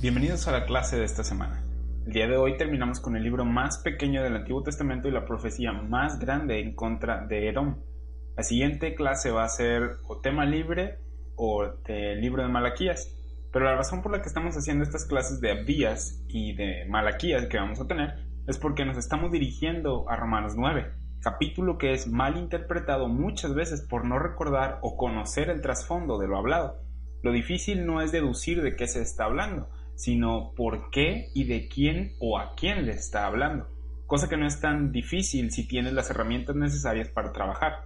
[0.00, 1.62] Bienvenidos a la clase de esta semana.
[2.06, 5.26] El día de hoy terminamos con el libro más pequeño del Antiguo Testamento y la
[5.26, 7.82] profecía más grande en contra de Edom.
[8.34, 11.00] La siguiente clase va a ser o tema libre
[11.36, 13.14] o del libro de Malaquías.
[13.52, 17.44] Pero la razón por la que estamos haciendo estas clases de Abdías y de Malaquías
[17.48, 22.08] que vamos a tener es porque nos estamos dirigiendo a Romanos 9, capítulo que es
[22.08, 26.80] mal interpretado muchas veces por no recordar o conocer el trasfondo de lo hablado.
[27.22, 29.68] Lo difícil no es deducir de qué se está hablando,
[30.00, 33.68] sino por qué y de quién o a quién le está hablando,
[34.06, 37.84] cosa que no es tan difícil si tienes las herramientas necesarias para trabajar.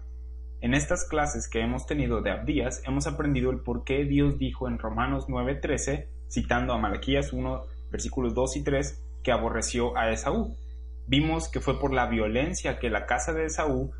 [0.60, 4.68] En estas clases que hemos tenido de Abdías hemos aprendido el por qué Dios dijo
[4.68, 10.56] en Romanos 9:13, citando a Malaquías 1, versículos 2 y 3, que aborreció a Esaú.
[11.08, 13.90] Vimos que fue por la violencia que la casa de Esaú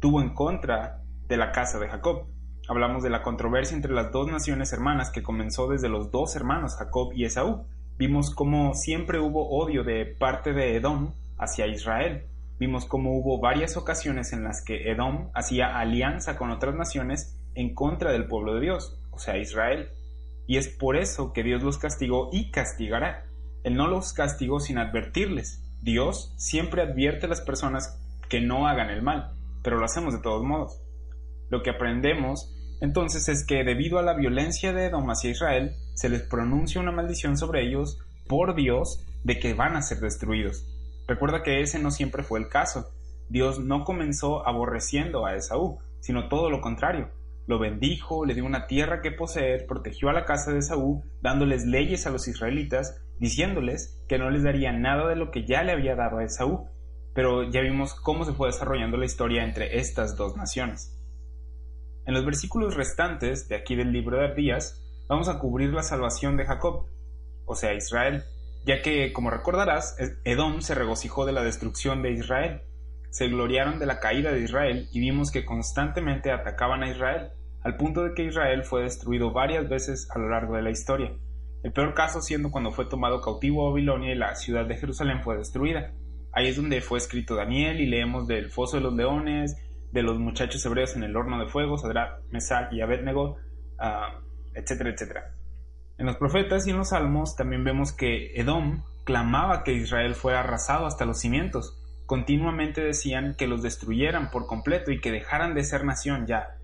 [0.00, 2.28] tuvo en contra de la casa de Jacob.
[2.68, 6.76] Hablamos de la controversia entre las dos naciones hermanas que comenzó desde los dos hermanos
[6.76, 7.66] Jacob y Esaú.
[7.98, 12.26] Vimos cómo siempre hubo odio de parte de Edom hacia Israel
[12.58, 17.74] vimos cómo hubo varias ocasiones en las que Edom hacía alianza con otras naciones en
[17.74, 19.90] contra del pueblo de Dios, o sea, Israel.
[20.46, 23.26] Y es por eso que Dios los castigó y castigará.
[23.62, 25.62] Él no los castigó sin advertirles.
[25.80, 30.20] Dios siempre advierte a las personas que no hagan el mal, pero lo hacemos de
[30.20, 30.80] todos modos.
[31.50, 32.53] Lo que aprendemos
[32.84, 36.92] entonces es que debido a la violencia de Edom hacia Israel, se les pronuncia una
[36.92, 40.66] maldición sobre ellos por Dios de que van a ser destruidos.
[41.08, 42.90] Recuerda que ese no siempre fue el caso.
[43.30, 47.08] Dios no comenzó aborreciendo a Esaú, sino todo lo contrario.
[47.46, 51.64] Lo bendijo, le dio una tierra que poseer, protegió a la casa de Esaú, dándoles
[51.64, 55.72] leyes a los israelitas, diciéndoles que no les daría nada de lo que ya le
[55.72, 56.68] había dado a Esaú.
[57.14, 60.93] Pero ya vimos cómo se fue desarrollando la historia entre estas dos naciones.
[62.06, 66.36] En los versículos restantes de aquí del libro de Abdías, vamos a cubrir la salvación
[66.36, 66.86] de Jacob,
[67.46, 68.24] o sea, Israel,
[68.66, 72.62] ya que, como recordarás, Edom se regocijó de la destrucción de Israel.
[73.10, 77.30] Se gloriaron de la caída de Israel y vimos que constantemente atacaban a Israel,
[77.62, 81.12] al punto de que Israel fue destruido varias veces a lo largo de la historia.
[81.62, 85.22] El peor caso siendo cuando fue tomado cautivo a Babilonia y la ciudad de Jerusalén
[85.22, 85.92] fue destruida.
[86.32, 89.56] Ahí es donde fue escrito Daniel y leemos del foso de los leones,
[89.94, 93.36] de los muchachos hebreos en el horno de fuego, Sadrach, Mesach y Abednego,
[93.78, 95.36] uh, etcétera, etcétera.
[95.98, 100.40] En los profetas y en los salmos también vemos que Edom clamaba que Israel fuera
[100.40, 101.80] arrasado hasta los cimientos.
[102.06, 106.58] Continuamente decían que los destruyeran por completo y que dejaran de ser nación ya.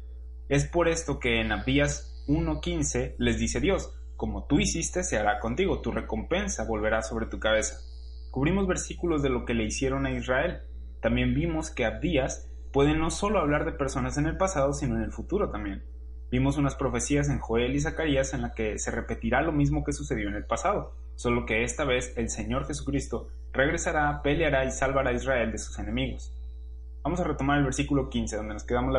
[0.49, 5.39] Es por esto que en Abías 1.15 les dice Dios, como tú hiciste se hará
[5.39, 7.77] contigo, tu recompensa volverá sobre tu cabeza.
[8.33, 10.63] Cubrimos versículos de lo que le hicieron a Israel.
[11.01, 15.03] También vimos que Abías puede no solo hablar de personas en el pasado, sino en
[15.03, 15.85] el futuro también.
[16.31, 19.93] Vimos unas profecías en Joel y Zacarías en la que se repetirá lo mismo que
[19.93, 25.11] sucedió en el pasado, solo que esta vez el Señor Jesucristo regresará, peleará y salvará
[25.11, 26.33] a Israel de sus enemigos.
[27.03, 28.95] Vamos a retomar el versículo 15, donde nos quedamos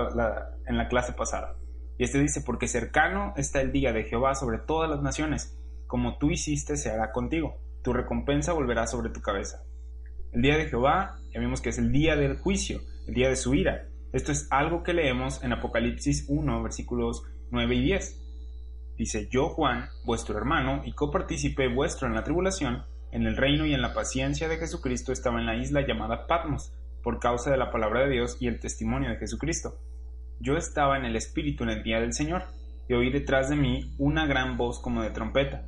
[0.65, 1.55] en la clase pasada.
[1.97, 6.17] Y este dice, porque cercano está el día de Jehová sobre todas las naciones, como
[6.17, 9.63] tú hiciste se hará contigo, tu recompensa volverá sobre tu cabeza.
[10.31, 12.79] El día de Jehová, ya vimos que es el día del juicio,
[13.13, 17.81] día de su ira, esto es algo que leemos en Apocalipsis 1, versículos 9 y
[17.81, 18.21] 10.
[18.97, 23.73] Dice, yo Juan, vuestro hermano, y copartícipe vuestro en la tribulación, en el reino y
[23.73, 26.73] en la paciencia de Jesucristo estaba en la isla llamada Patmos,
[27.03, 29.79] por causa de la palabra de Dios y el testimonio de Jesucristo.
[30.39, 32.43] Yo estaba en el Espíritu en el día del Señor,
[32.89, 35.65] y oí detrás de mí una gran voz como de trompeta.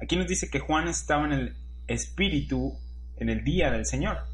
[0.00, 2.78] Aquí nos dice que Juan estaba en el Espíritu
[3.16, 4.29] en el día del Señor.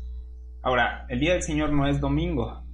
[0.67, 2.65] Ahora, el día del Señor no es domingo,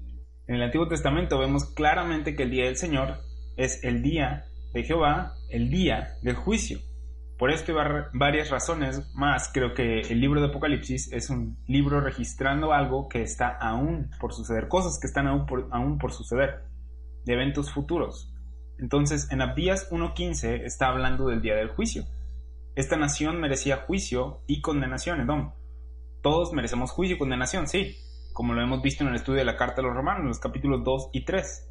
[0.47, 3.19] en el Antiguo Testamento vemos claramente que el día del Señor
[3.59, 6.79] es el día de Jehová, el día del juicio.
[7.37, 7.75] Por esto y
[8.15, 13.21] varias razones más, creo que el libro de Apocalipsis es un libro registrando algo que
[13.21, 16.63] está aún por suceder, cosas que están aún por, suceder,
[17.27, 18.35] de eventos futuros.
[18.79, 22.05] Entonces, en Abdías 1.15 está hablando del día del juicio.
[22.75, 25.53] Esta nación merecía juicio y condenación, Edom.
[26.23, 27.97] Todos merecemos juicio y condenación, sí,
[28.33, 30.39] como lo hemos visto en el estudio de la Carta de los Romanos, en los
[30.39, 31.69] capítulos 2 y 3.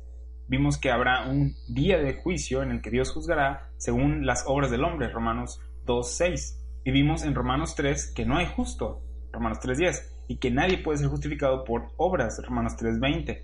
[0.47, 4.69] Vimos que habrá un día de juicio en el que Dios juzgará según las obras
[4.69, 6.59] del hombre, Romanos 2, 6.
[6.83, 9.01] Y vimos en Romanos 3 que no hay justo,
[9.31, 13.41] Romanos 3.10, y que nadie puede ser justificado por obras, Romanos 3.20.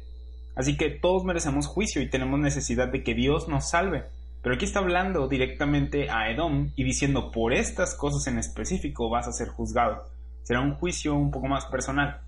[0.58, 4.04] Así que todos merecemos juicio y tenemos necesidad de que Dios nos salve.
[4.42, 9.30] Pero aquí está hablando directamente a Edom y diciendo por estas cosas en específico vas
[9.30, 10.17] a ser juzgado.
[10.48, 12.22] Será un juicio un poco más personal.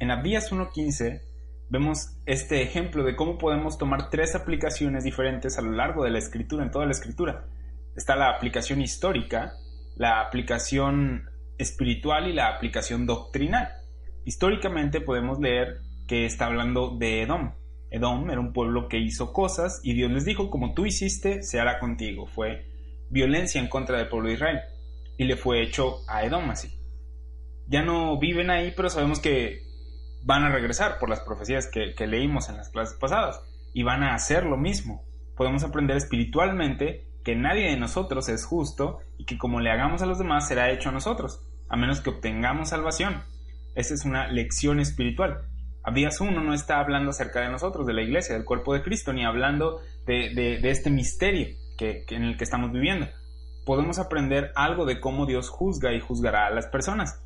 [0.00, 1.22] En Abías 1.15
[1.70, 6.18] vemos este ejemplo de cómo podemos tomar tres aplicaciones diferentes a lo largo de la
[6.18, 7.44] escritura, en toda la escritura.
[7.94, 9.52] Está la aplicación histórica,
[9.94, 13.68] la aplicación espiritual y la aplicación doctrinal.
[14.24, 15.78] Históricamente podemos leer
[16.08, 17.54] que está hablando de Edom.
[17.92, 21.60] Edom era un pueblo que hizo cosas y Dios les dijo, como tú hiciste, se
[21.60, 22.26] hará contigo.
[22.26, 22.66] Fue
[23.10, 24.60] violencia en contra del pueblo de Israel
[25.16, 26.83] y le fue hecho a Edom así.
[27.66, 29.62] Ya no viven ahí, pero sabemos que
[30.24, 33.40] van a regresar por las profecías que, leímos en las clases pasadas
[33.72, 35.04] y van a hacer lo mismo.
[35.36, 40.06] Podemos aprender espiritualmente que nadie de nosotros es justo y que como le hagamos a
[40.06, 43.22] los demás será hecho a nosotros, a menos que obtengamos salvación.
[43.74, 45.48] Esa es una lección espiritual.
[45.82, 49.12] Abías 1 no está hablando acerca de nosotros, de la iglesia, del cuerpo de Cristo,
[49.12, 53.06] ni hablando de, este misterio que, en el que estamos viviendo.
[53.66, 57.23] Podemos aprender algo de cómo Dios juzga y juzgará a las personas.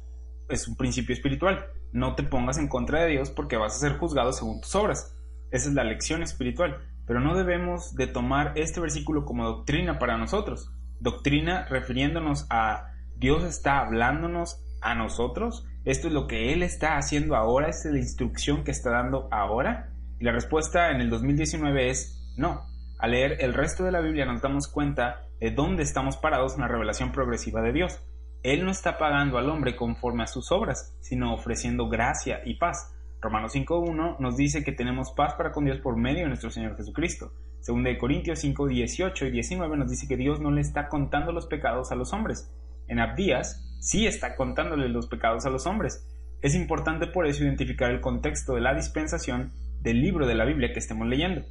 [0.49, 1.67] Es un principio espiritual.
[1.93, 5.17] No te pongas en contra de Dios porque vas a ser juzgado según tus obras.
[5.51, 6.79] Esa es la lección espiritual.
[7.07, 10.71] Pero no debemos de tomar este versículo como doctrina para nosotros.
[11.01, 17.35] Doctrina refiriéndonos a Dios está hablándonos a nosotros ¿Esto es lo que Él está haciendo
[17.35, 17.71] ahora?
[17.71, 19.89] ¿Esta es la instrucción que está dando ahora?
[20.21, 22.61] Y la respuesta en el 2019 es no.
[22.99, 26.61] Al leer el resto de la Biblia nos damos cuenta de dónde estamos parados en
[26.61, 28.01] la revelación progresiva de Dios.
[28.43, 32.95] Él no está pagando al hombre conforme a sus obras, sino ofreciendo gracia y paz.
[33.21, 36.77] Romanos 5.1 nos dice que tenemos paz para con Dios por medio de nuestro Señor
[36.77, 37.33] Jesucristo.
[37.61, 41.47] Según de Corintios 5.18 y 19 nos dice que Dios no le está contando los
[41.47, 42.53] pecados a los hombres.
[42.87, 46.07] En Abdías sí está contándole los pecados a los hombres.
[46.41, 50.73] Es importante por eso identificar el contexto de la dispensación del libro de la Biblia
[50.73, 51.43] que estemos leyendo,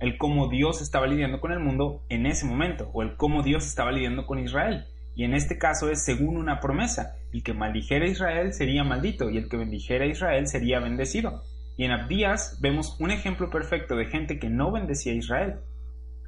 [0.00, 3.66] el cómo Dios estaba lidiando con el mundo en ese momento, o el cómo Dios
[3.66, 4.86] estaba lidiando con Israel.
[5.14, 9.30] Y en este caso es según una promesa, el que maldijera a Israel sería maldito
[9.30, 11.42] y el que bendijera a Israel sería bendecido.
[11.76, 15.54] Y en Abdías vemos un ejemplo perfecto de gente que no bendecía a Israel.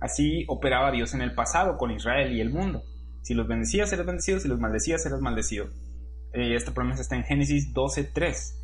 [0.00, 2.82] Así operaba Dios en el pasado con Israel y el mundo.
[3.22, 5.66] Si los bendecías, eras bendecido, si los maldecías, eras maldecido.
[6.32, 8.54] Eh, esta promesa está en Génesis 12.3.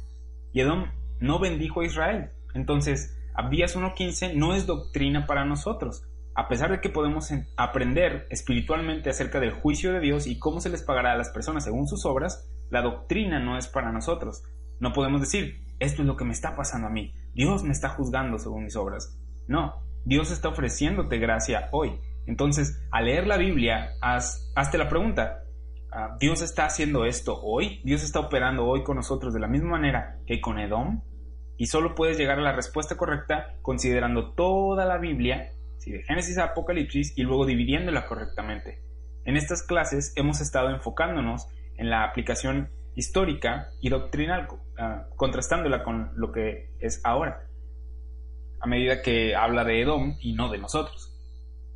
[0.53, 2.31] Y Edom no bendijo a Israel.
[2.55, 6.03] Entonces, Abdías 1.15 no es doctrina para nosotros.
[6.35, 10.71] A pesar de que podemos aprender espiritualmente acerca del juicio de Dios y cómo se
[10.71, 14.43] les pagará a las personas según sus obras, la doctrina no es para nosotros.
[14.79, 17.89] No podemos decir, esto es lo que me está pasando a mí, Dios me está
[17.91, 19.19] juzgando según mis obras.
[19.47, 19.75] No,
[20.05, 21.99] Dios está ofreciéndote gracia hoy.
[22.27, 25.43] Entonces, al leer la Biblia, hazte la pregunta,
[25.93, 27.81] ah, ¿Dios está haciendo esto hoy?
[27.85, 31.03] ¿Dios está operando hoy con nosotros de la misma manera que con Edom?
[31.57, 35.51] Y solo puedes llegar a la respuesta correcta considerando toda la Biblia,
[35.87, 38.83] de Génesis a Apocalipsis, y luego dividiéndola correctamente.
[39.25, 41.47] En estas clases hemos estado enfocándonos
[41.77, 44.49] en la aplicación histórica y doctrinal,
[44.79, 47.47] ah, contrastándola con lo que es ahora,
[48.61, 51.17] a medida que habla de Edom y no de nosotros.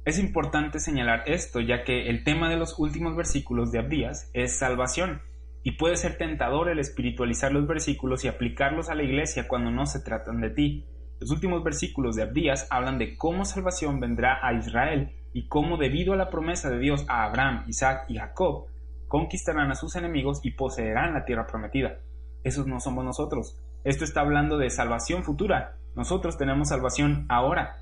[0.05, 4.59] Es importante señalar esto ya que el tema de los últimos versículos de Abdías es
[4.59, 5.23] salvación
[5.63, 9.87] y puede ser tentador el espiritualizar los versículos y aplicarlos a la iglesia cuando no
[9.87, 10.85] se tratan de ti.
[11.25, 16.13] Los últimos versículos de Abdías hablan de cómo salvación vendrá a Israel y cómo debido
[16.13, 18.67] a la promesa de Dios a Abraham, Isaac y Jacob,
[19.09, 21.97] conquistarán a sus enemigos y poseerán la tierra prometida.
[22.43, 23.59] Esos no somos nosotros.
[23.85, 25.79] Esto está hablando de salvación futura.
[25.97, 27.79] Nosotros tenemos salvación ahora.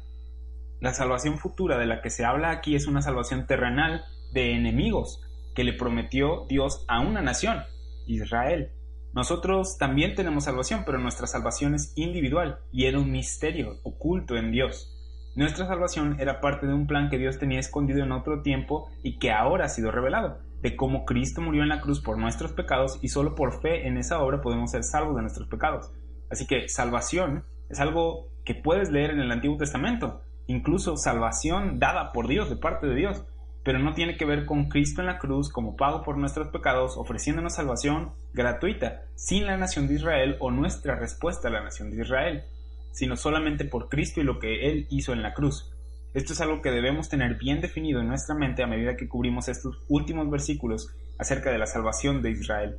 [0.78, 5.20] La salvación futura de la que se habla aquí es una salvación terrenal de enemigos
[5.56, 7.58] que le prometió Dios a una nación,
[8.06, 8.70] Israel.
[9.14, 14.50] Nosotros también tenemos salvación, pero nuestra salvación es individual y era un misterio oculto en
[14.50, 14.88] Dios.
[15.34, 19.18] Nuestra salvación era parte de un plan que Dios tenía escondido en otro tiempo y
[19.18, 22.98] que ahora ha sido revelado, de cómo Cristo murió en la cruz por nuestros pecados
[23.02, 25.90] y solo por fe en esa obra podemos ser salvos de nuestros pecados.
[26.30, 32.12] Así que salvación es algo que puedes leer en el Antiguo Testamento, incluso salvación dada
[32.12, 33.24] por Dios, de parte de Dios,
[33.64, 36.96] pero no tiene que ver con Cristo en la cruz como pago por nuestros pecados,
[36.96, 42.02] ofreciéndonos salvación gratuita, sin la nación de Israel o nuestra respuesta a la nación de
[42.02, 42.42] Israel,
[42.90, 45.70] sino solamente por Cristo y lo que Él hizo en la cruz.
[46.12, 49.48] Esto es algo que debemos tener bien definido en nuestra mente a medida que cubrimos
[49.48, 52.78] estos últimos versículos acerca de la salvación de Israel.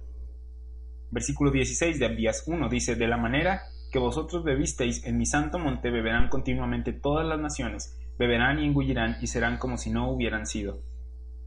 [1.09, 3.61] Versículo 16 de Abías 1 dice, de la manera
[3.91, 9.17] que vosotros bebisteis en mi santo monte beberán continuamente todas las naciones, beberán y engullirán
[9.21, 10.79] y serán como si no hubieran sido.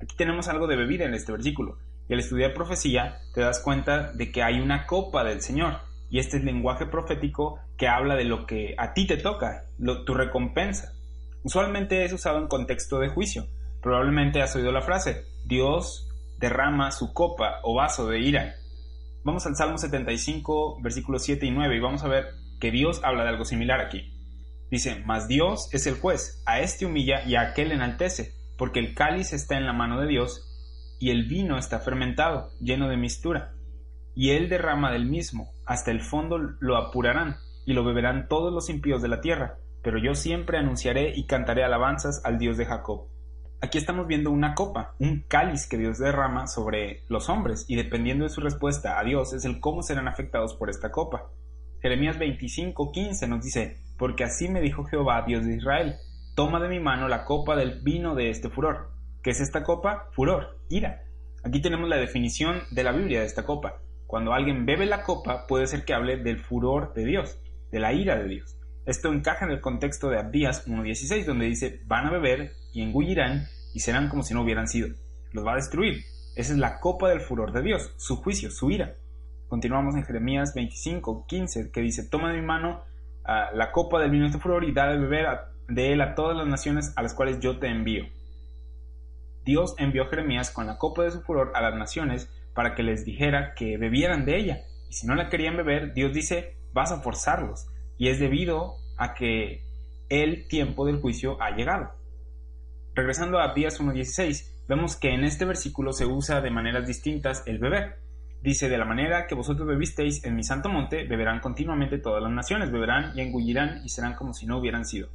[0.01, 1.79] Aquí tenemos algo de bebida en este versículo.
[2.09, 5.81] Y al estudiar profecía te das cuenta de que hay una copa del Señor.
[6.09, 9.65] Y este es el lenguaje profético que habla de lo que a ti te toca,
[10.05, 10.93] tu recompensa.
[11.43, 13.47] Usualmente es usado en contexto de juicio.
[13.83, 16.09] Probablemente has oído la frase, Dios
[16.39, 18.55] derrama su copa o vaso de ira.
[19.25, 22.27] Vamos al Salmo 75, versículos 7 y 9 y vamos a ver
[22.61, 24.16] que Dios habla de algo similar aquí.
[24.71, 28.95] Dice, mas Dios es el juez, a este humilla y a aquel enaltece, porque el
[28.95, 30.43] cáliz está en la mano de Dios
[30.99, 33.53] y el vino está fermentado, lleno de mistura.
[34.15, 38.71] Y él derrama del mismo, hasta el fondo lo apurarán, y lo beberán todos los
[38.71, 43.09] impíos de la tierra, pero yo siempre anunciaré y cantaré alabanzas al Dios de Jacob.
[43.61, 48.25] Aquí estamos viendo una copa, un cáliz que Dios derrama sobre los hombres, y dependiendo
[48.25, 51.31] de su respuesta a Dios es el cómo serán afectados por esta copa.
[51.81, 55.97] Jeremías 25:15 nos dice, porque así me dijo Jehová, Dios de Israel,
[56.35, 58.91] toma de mi mano la copa del vino de este furor.
[59.23, 60.09] ¿Qué es esta copa?
[60.13, 61.03] Furor, ira.
[61.43, 63.81] Aquí tenemos la definición de la Biblia de esta copa.
[64.07, 67.39] Cuando alguien bebe la copa, puede ser que hable del furor de Dios,
[67.73, 68.57] de la ira de Dios.
[68.85, 73.49] Esto encaja en el contexto de Abdías 1.16, donde dice, van a beber y engullirán
[73.75, 74.89] y serán como si no hubieran sido.
[75.33, 76.05] Los va a destruir.
[76.37, 78.95] Esa es la copa del furor de Dios, su juicio, su ira.
[79.49, 82.83] Continuamos en Jeremías 25.15, que dice, toma de mi mano
[83.27, 85.27] la copa del vino de este furor y da de beber
[85.69, 88.05] de él a todas las naciones a las cuales yo te envío.
[89.45, 92.83] Dios envió a Jeremías con la copa de su furor a las naciones para que
[92.83, 94.61] les dijera que bebieran de ella.
[94.89, 97.67] Y si no la querían beber, Dios dice, vas a forzarlos.
[97.99, 99.65] Y es debido a que
[100.09, 101.93] el tiempo del juicio ha llegado.
[102.95, 107.59] Regresando a Abdías 1.16, vemos que en este versículo se usa de maneras distintas el
[107.59, 107.99] beber.
[108.47, 112.31] Dice, de la manera que vosotros bebisteis en mi santo monte, beberán continuamente todas las
[112.31, 115.09] naciones, beberán y engullirán y serán como si no hubieran sido.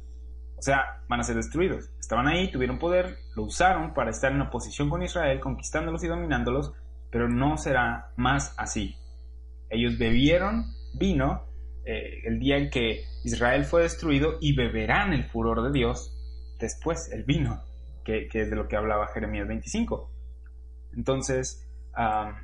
[0.58, 1.88] O sea, van a ser destruidos.
[1.98, 6.74] Estaban ahí, tuvieron poder, lo usaron para estar en oposición con Israel, conquistándolos y dominándolos,
[7.10, 8.96] pero no será más así.
[9.70, 11.46] Ellos bebieron vino
[11.86, 16.14] eh, el día en que Israel fue destruido y beberán el furor de Dios
[16.58, 17.62] después, el vino,
[18.04, 20.10] que, es de lo que hablaba Jeremías 25.
[20.94, 21.61] Entonces,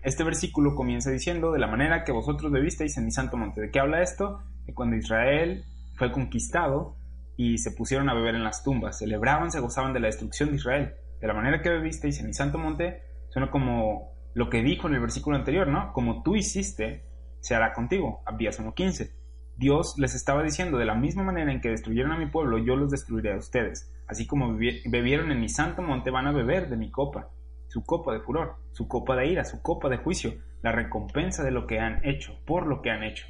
[0.02, 3.60] este versículo comienza diciendo, de la manera que vosotros bebisteis en mi santo monte.
[3.60, 4.42] ¿De qué habla esto?
[4.66, 5.64] De cuando Israel
[5.94, 6.96] fue conquistado
[7.36, 10.56] y se pusieron a beber en las tumbas, celebraban, se gozaban de la destrucción de
[10.56, 10.94] Israel.
[11.20, 14.94] De la manera que bebisteis en mi santo monte, suena como lo que dijo en
[14.94, 15.92] el versículo anterior, ¿no?
[15.92, 17.04] Como tú hiciste,
[17.40, 18.22] se hará contigo.
[18.26, 19.12] Abdías 1.15.
[19.56, 22.76] Dios les estaba diciendo, de la misma manera en que destruyeron a mi pueblo, yo
[22.76, 23.92] los destruiré a ustedes.
[24.06, 27.30] Así como bebieron en mi santo monte, van a beber de mi copa,
[27.68, 31.50] su copa de furor, su copa de ira, su copa de juicio, la recompensa de
[31.50, 33.26] lo que han hecho, por lo que han hecho.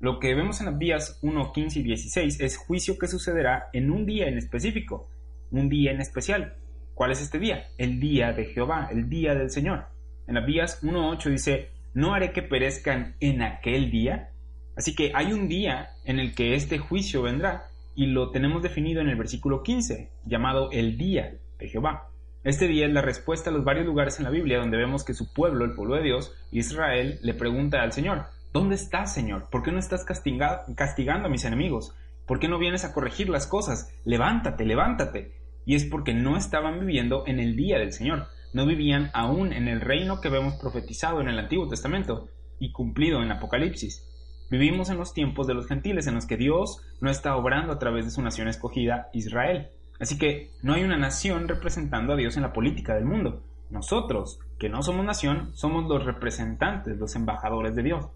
[0.00, 4.06] Lo que vemos en Abdías 1, 15 y 16 es juicio que sucederá en un
[4.06, 5.10] día en específico,
[5.50, 6.56] un día en especial.
[6.94, 7.64] ¿Cuál es este día?
[7.78, 9.86] El día de Jehová, el día del Señor.
[10.26, 14.30] En Abdías 1.8 dice, no haré que perezcan en aquel día.
[14.76, 19.00] Así que hay un día en el que este juicio vendrá y lo tenemos definido
[19.00, 22.09] en el versículo 15, llamado el día de Jehová.
[22.42, 25.14] Este día es la respuesta a los varios lugares en la Biblia donde vemos que
[25.14, 29.48] su pueblo, el pueblo de Dios, Israel, le pregunta al Señor, ¿Dónde estás, Señor?
[29.48, 31.94] ¿Por qué no estás castigando a mis enemigos?
[32.26, 33.94] ¿Por qué no vienes a corregir las cosas?
[34.04, 35.36] Levántate, levántate.
[35.64, 39.68] Y es porque no estaban viviendo en el día del Señor, no vivían aún en
[39.68, 42.28] el reino que vemos profetizado en el Antiguo Testamento
[42.58, 44.04] y cumplido en Apocalipsis.
[44.50, 47.78] Vivimos en los tiempos de los gentiles en los que Dios no está obrando a
[47.78, 49.68] través de su nación escogida, Israel.
[50.00, 53.44] Así que no hay una nación representando a Dios en la política del mundo.
[53.68, 58.08] Nosotros, que no somos nación, somos los representantes, los embajadores de Dios.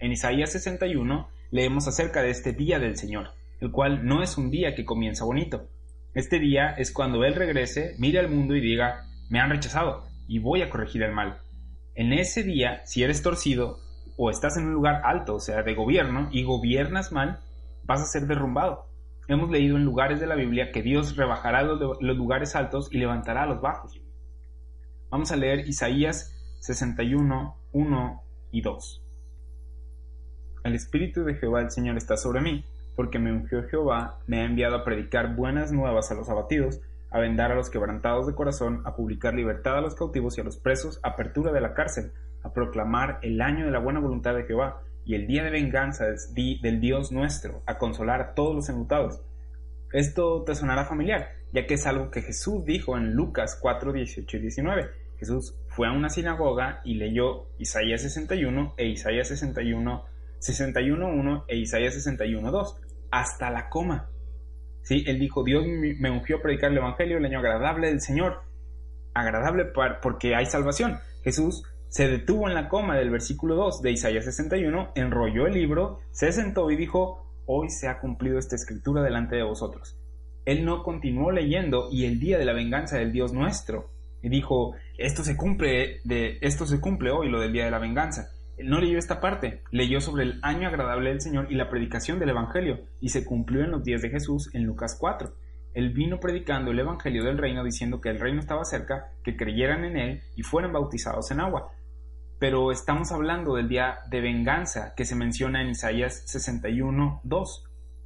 [0.00, 4.50] En Isaías 61 leemos acerca de este día del Señor, el cual no es un
[4.50, 5.68] día que comienza bonito.
[6.14, 10.38] Este día es cuando Él regrese, mire al mundo y diga, me han rechazado y
[10.38, 11.38] voy a corregir el mal.
[11.94, 13.78] En ese día, si eres torcido
[14.16, 17.40] o estás en un lugar alto, o sea, de gobierno, y gobiernas mal,
[17.84, 18.86] vas a ser derrumbado.
[19.26, 23.46] Hemos leído en lugares de la Biblia que Dios rebajará los, lugares altos y levantará
[23.46, 23.98] los bajos.
[25.10, 29.02] Vamos a leer Isaías 61, 1 y 2.
[30.64, 32.66] El Espíritu de Jehová el Señor está sobre mí,
[32.96, 37.18] porque me ungió Jehová, me ha enviado a predicar buenas nuevas a los abatidos, a
[37.18, 40.58] vendar a los quebrantados de corazón, a publicar libertad a los cautivos y a los
[40.58, 42.12] presos, apertura de la cárcel,
[42.42, 46.06] a proclamar el año de la buena voluntad de Jehová y el día de venganza
[46.34, 49.20] del Dios nuestro, a consolar a todos los enlutados.
[49.92, 54.36] Esto te sonará familiar, ya que es algo que Jesús dijo en Lucas 4, 18
[54.36, 54.90] y 19.
[55.18, 60.04] Jesús fue a una sinagoga y leyó Isaías 61 e Isaías 61
[60.44, 62.76] 61.1 e Isaías 61.2,
[63.10, 64.10] hasta la coma.
[64.82, 65.02] ¿Sí?
[65.06, 68.42] Él dijo, Dios me ungió a predicar el Evangelio, el año agradable del Señor.
[69.14, 69.66] agradable
[70.02, 70.98] porque hay salvación.
[71.22, 71.62] Jesús
[71.94, 76.32] se detuvo en la coma del versículo 2 de Isaías 61, enrolló el libro, se
[76.32, 79.96] sentó y dijo, hoy se ha cumplido esta escritura delante de vosotros.
[80.44, 83.92] Él no continuó leyendo y el día de la venganza del Dios nuestro.
[84.22, 87.78] Y dijo, esto se cumple, de, esto se cumple hoy, lo del día de la
[87.78, 88.28] venganza.
[88.56, 92.18] Él no leyó esta parte, leyó sobre el año agradable del Señor y la predicación
[92.18, 95.32] del Evangelio, y se cumplió en los días de Jesús en Lucas 4.
[95.74, 99.84] Él vino predicando el Evangelio del reino diciendo que el reino estaba cerca, que creyeran
[99.84, 101.70] en él y fueran bautizados en agua
[102.44, 107.62] pero estamos hablando del día de venganza que se menciona en Isaías 61.2.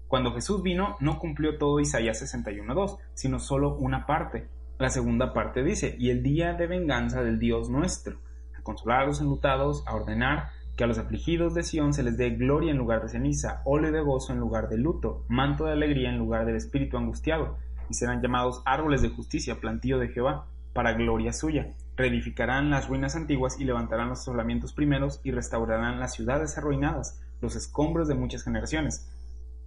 [0.07, 4.47] Cuando Jesús vino, no cumplió todo Isaías 61.2, sino solo una parte.
[4.79, 8.19] La segunda parte dice, y el día de venganza del Dios nuestro,
[8.57, 12.17] a consolar a los enlutados, a ordenar que a los afligidos de Sión se les
[12.17, 15.73] dé gloria en lugar de ceniza, óleo de gozo en lugar de luto, manto de
[15.73, 17.59] alegría en lugar del espíritu angustiado,
[17.91, 23.17] y serán llamados árboles de justicia, plantío de Jehová, para gloria suya reedificarán las ruinas
[23.17, 28.45] antiguas y levantarán los asolamientos primeros y restaurarán las ciudades arruinadas, los escombros de muchas
[28.45, 29.11] generaciones.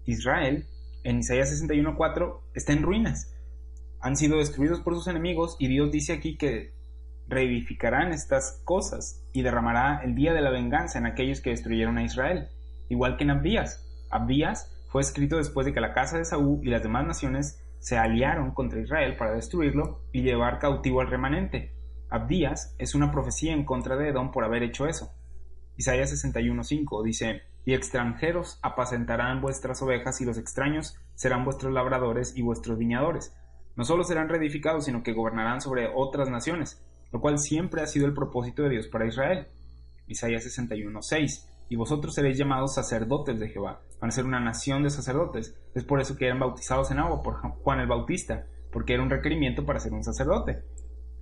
[0.06, 0.66] Israel,
[1.04, 3.36] en Isaías 61.4, está en ruinas.
[4.00, 6.74] Han sido destruidos por sus enemigos y Dios dice aquí que
[7.28, 12.04] reedificarán estas cosas y derramará el día de la venganza en aquellos que destruyeron a
[12.04, 12.48] Israel,
[12.88, 13.86] igual que en Abdías.
[14.10, 17.98] Abdías fue escrito después de que la casa de Saúl y las demás naciones se
[17.98, 21.81] aliaron contra Israel para destruirlo y llevar cautivo al remanente.
[22.12, 25.14] Abdías es una profecía en contra de Edom por haber hecho eso.
[25.78, 32.42] Isaías 61.5 dice, y extranjeros apacentarán vuestras ovejas y los extraños serán vuestros labradores y
[32.42, 33.34] vuestros viñadores.
[33.78, 38.08] No solo serán reedificados, sino que gobernarán sobre otras naciones, lo cual siempre ha sido
[38.08, 39.48] el propósito de Dios para Israel.
[40.08, 43.82] Isaías 61.6 y vosotros seréis llamados sacerdotes de Jehová.
[44.02, 45.56] Van a ser una nación de sacerdotes.
[45.74, 49.10] Es por eso que eran bautizados en agua por Juan el Bautista, porque era un
[49.10, 50.66] requerimiento para ser un sacerdote.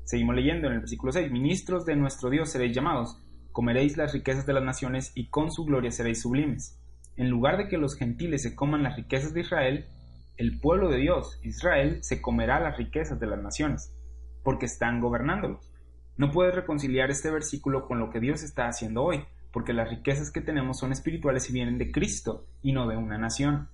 [0.10, 4.44] Seguimos leyendo en el versículo 6, ministros de nuestro Dios seréis llamados, comeréis las riquezas
[4.48, 6.82] de las naciones y con su gloria seréis sublimes.
[7.16, 9.86] En lugar de que los gentiles se coman las riquezas de Israel,
[10.38, 13.94] el pueblo de Dios, Israel, se comerá las riquezas de las naciones,
[14.44, 15.72] porque están gobernándolos.
[16.18, 20.32] No puedes reconciliar este versículo con lo que Dios está haciendo hoy, porque las riquezas
[20.32, 23.70] que tenemos son espirituales y vienen de Cristo y no de una nación.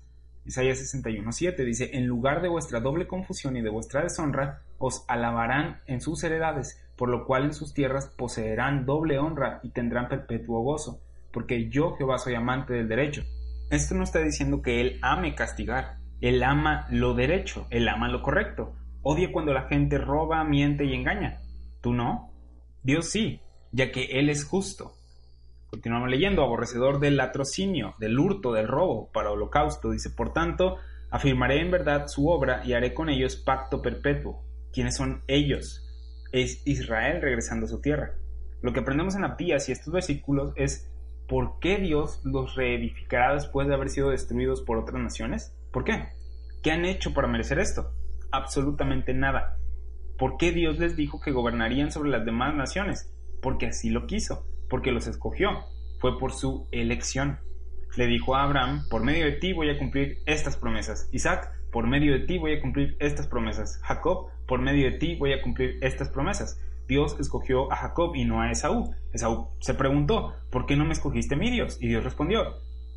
[0.45, 5.81] Isaías 61.7 dice, en lugar de vuestra doble confusión y de vuestra deshonra, os alabarán
[5.87, 10.61] en sus heredades, por lo cual en sus tierras poseerán doble honra y tendrán perpetuo
[10.61, 13.23] gozo, porque yo Jehová soy amante del derecho.
[13.71, 18.21] Esto no está diciendo que Él ame castigar, Él ama lo derecho, Él ama lo
[18.21, 21.39] correcto, odia cuando la gente roba, miente y engaña.
[21.81, 22.31] ¿Tú no?
[22.83, 24.93] Dios sí, ya que Él es justo.
[25.75, 29.91] Continuamos leyendo, aborrecedor del latrocinio, del hurto, del robo, para holocausto.
[29.91, 30.77] Dice, por tanto,
[31.09, 34.41] afirmaré en verdad su obra y haré con ellos pacto perpetuo.
[34.71, 35.85] ¿Quiénes son ellos?
[36.31, 38.13] Es Israel regresando a su tierra.
[38.61, 40.89] Lo que aprendemos en Abdías y estos versículos es
[41.27, 45.53] por qué Dios los reedificará después de haber sido destruidos por otras naciones.
[45.73, 46.07] ¿Por qué?
[46.63, 47.91] ¿Qué han hecho para merecer esto?
[48.31, 49.57] Absolutamente nada.
[50.17, 53.13] ¿Por qué Dios les dijo que gobernarían sobre las demás naciones?
[53.41, 55.63] Porque así lo quiso porque los escogió,
[56.01, 57.39] fue por su elección.
[57.95, 61.07] Le dijo a Abraham, por medio de ti voy a cumplir estas promesas.
[61.13, 63.79] Isaac, por medio de ti voy a cumplir estas promesas.
[63.83, 66.59] Jacob, por medio de ti voy a cumplir estas promesas.
[66.89, 68.93] Dios escogió a Jacob y no a Esaú.
[69.13, 71.77] Esaú se preguntó, ¿por qué no me escogiste mi Dios?
[71.79, 72.43] Y Dios respondió,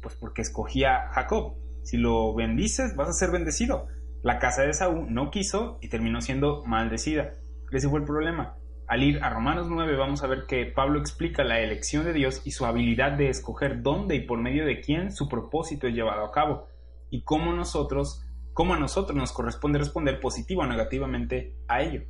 [0.02, 1.54] pues porque escogí a Jacob.
[1.84, 3.86] Si lo bendices, vas a ser bendecido.
[4.24, 7.34] La casa de Esaú no quiso y terminó siendo maldecida.
[7.70, 8.56] Ese fue el problema.
[8.88, 12.40] Al ir a Romanos 9 vamos a ver que Pablo explica la elección de Dios
[12.44, 16.24] y su habilidad de escoger dónde y por medio de quién su propósito es llevado
[16.24, 16.68] a cabo
[17.10, 18.24] y cómo nosotros,
[18.54, 22.04] cómo a nosotros nos corresponde responder positivo o negativamente a ello.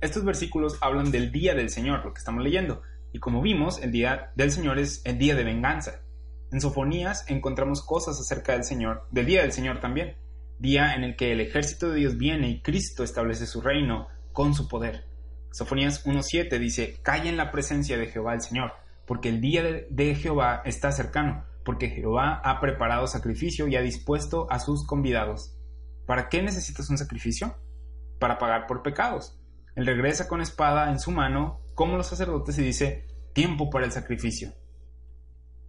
[0.00, 3.90] Estos versículos hablan del día del Señor, lo que estamos leyendo, y como vimos, el
[3.90, 6.02] día del Señor es el día de venganza.
[6.52, 10.14] En Sofonías encontramos cosas acerca del Señor, del día del Señor también,
[10.60, 14.54] día en el que el ejército de Dios viene y Cristo establece su reino con
[14.54, 15.12] su poder.
[15.54, 18.72] Sofonías 1.7 dice, calla en la presencia de Jehová el Señor,
[19.06, 24.48] porque el día de, Jehová está cercano, porque Jehová ha preparado sacrificio y ha dispuesto
[24.50, 25.56] a sus convidados.
[26.06, 27.54] ¿Para qué necesitas un sacrificio?
[28.18, 29.38] Para pagar por pecados.
[29.76, 33.92] Él regresa con espada en su mano, como los sacerdotes, y dice, tiempo para el
[33.92, 34.52] sacrificio.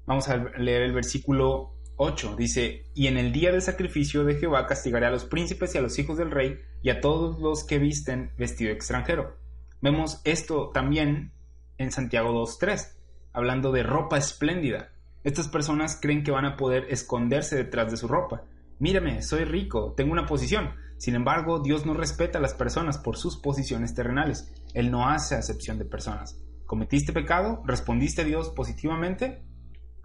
[0.07, 2.35] Vamos a leer el versículo 8.
[2.35, 5.81] Dice, y en el día del sacrificio de Jehová castigaré a los príncipes y a
[5.81, 9.44] los hijos del rey y a todos los que visten vestido extranjero
[9.81, 11.31] Vemos esto también
[11.77, 12.95] en Santiago 2.3,
[13.33, 14.91] hablando de ropa espléndida.
[15.23, 18.43] Estas personas creen que van a poder esconderse detrás de su ropa.
[18.79, 20.71] Mírame, soy rico, tengo una posición.
[20.97, 24.51] Sin embargo, Dios no respeta a las personas por sus posiciones terrenales.
[24.73, 26.39] Él no hace acepción de personas.
[26.65, 27.61] ¿Cometiste pecado?
[27.65, 29.43] ¿Respondiste a Dios positivamente?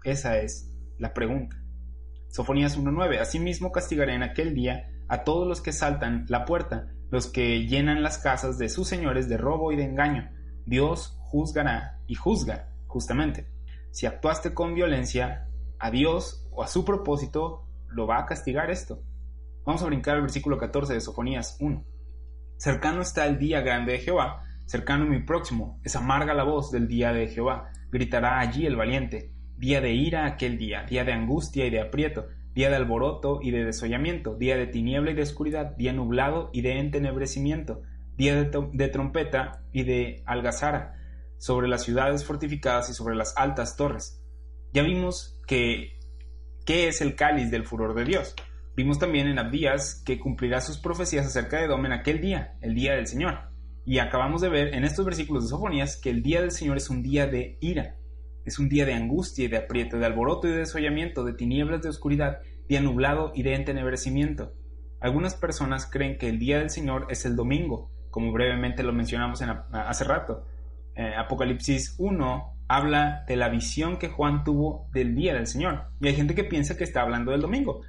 [0.03, 1.57] Esa es la pregunta.
[2.29, 3.19] Sofonías 1.9.
[3.19, 8.01] Asimismo castigaré en aquel día a todos los que saltan la puerta, los que llenan
[8.01, 10.31] las casas de sus señores de robo y de engaño.
[10.65, 13.47] Dios juzgará y juzga, justamente.
[13.91, 15.47] Si actuaste con violencia
[15.77, 19.03] a Dios o a su propósito, lo va a castigar esto.
[19.65, 21.85] Vamos a brincar al versículo 14 de Sofonías 1.
[22.57, 26.87] Cercano está el día grande de Jehová, cercano mi próximo, es amarga la voz del
[26.87, 31.65] día de Jehová, gritará allí el valiente, día de ira aquel día, día de angustia
[31.65, 35.75] y de aprieto, día de alboroto y de desollamiento, día de tiniebla y de oscuridad,
[35.77, 37.81] día nublado y de entenebrecimiento,
[38.17, 40.95] día de, trompeta y de algazara,
[41.37, 44.21] sobre las ciudades fortificadas y sobre las altas torres.
[44.73, 45.99] Ya vimos que
[46.65, 48.35] qué es el cáliz del furor de Dios.
[48.75, 52.75] Vimos también en Abdías que cumplirá sus profecías acerca de Edom en aquel día, el
[52.75, 53.49] día del Señor.
[53.85, 56.89] Y acabamos de ver en estos versículos de Sofonías que el día del Señor es
[56.89, 57.95] un día de ira,
[58.45, 61.81] es un día de angustia y de aprieto, de alboroto y de desollamiento, de tinieblas
[61.81, 64.53] de oscuridad, día nublado y de entenebrecimiento.
[64.99, 69.41] Algunas personas creen que el día del Señor es el domingo, como brevemente lo mencionamos
[69.71, 70.45] hace rato.
[70.95, 75.87] Eh, Apocalipsis 1 habla de la visión que Juan tuvo del día del Señor.
[75.99, 77.81] Y hay gente que piensa que está hablando del domingo.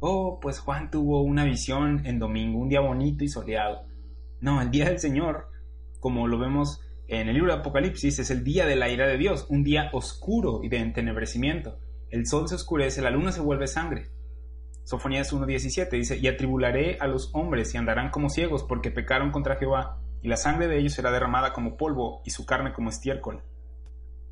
[0.00, 3.86] Oh, pues Juan tuvo una visión en domingo, un día bonito y soleado.
[4.40, 5.48] No, el día del Señor,
[5.98, 9.16] como lo vemos en el libro de Apocalipsis es el día de la ira de
[9.16, 11.78] Dios, un día oscuro y de entenebrecimiento.
[12.10, 14.10] El sol se oscurece, la luna se vuelve sangre.
[14.84, 19.56] Sofonías 1.17 dice, y atribularé a los hombres y andarán como ciegos porque pecaron contra
[19.56, 23.42] Jehová, y la sangre de ellos será derramada como polvo y su carne como estiércol.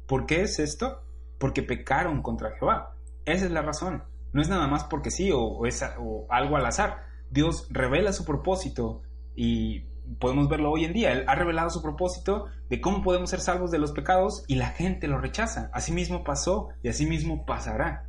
[0.06, 1.02] ¿Por qué es esto?
[1.38, 2.94] Porque pecaron contra Jehová.
[3.24, 4.04] Esa es la razón.
[4.32, 7.06] No es nada más porque sí o, es, o algo al azar.
[7.30, 9.02] Dios revela su propósito
[9.34, 9.84] y
[10.18, 11.12] podemos verlo hoy en día.
[11.12, 14.68] Él ha revelado su propósito de cómo podemos ser salvos de los pecados y la
[14.68, 15.70] gente lo rechaza.
[15.72, 18.06] Asimismo pasó y asimismo pasará.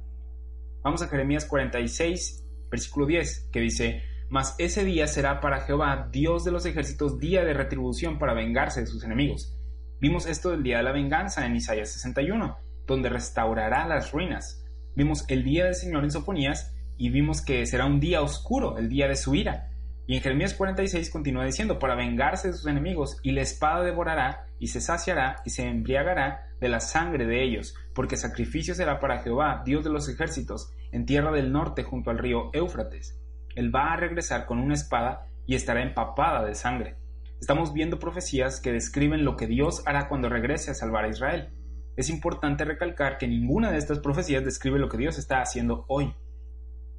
[0.84, 6.46] Vamos a Jeremías 46, versículo 10, que dice, Mas ese día será para Jehová, Dios
[6.46, 9.58] de los ejércitos, día de retribución para vengarse de sus enemigos.
[10.00, 14.64] Vimos esto del día de la venganza en Isaías 61, donde restaurará las ruinas.
[14.96, 18.90] Vimos el día del Señor en Sofonías y vimos que será un día oscuro, el
[18.90, 19.67] día de su ira.
[20.10, 24.48] Y en Jeremías 46 continúa diciendo, para vengarse de sus enemigos, y la espada devorará,
[24.58, 29.20] y se saciará, y se embriagará de la sangre de ellos, porque sacrificio será para
[29.20, 33.20] Jehová, Dios de los ejércitos, en tierra del norte junto al río Éufrates.
[33.54, 36.96] Él va a regresar con una espada y estará empapada de sangre.
[37.42, 41.50] Estamos viendo profecías que describen lo que Dios hará cuando regrese a salvar a Israel.
[41.98, 46.16] Es importante recalcar que ninguna de estas profecías describe lo que Dios está haciendo hoy.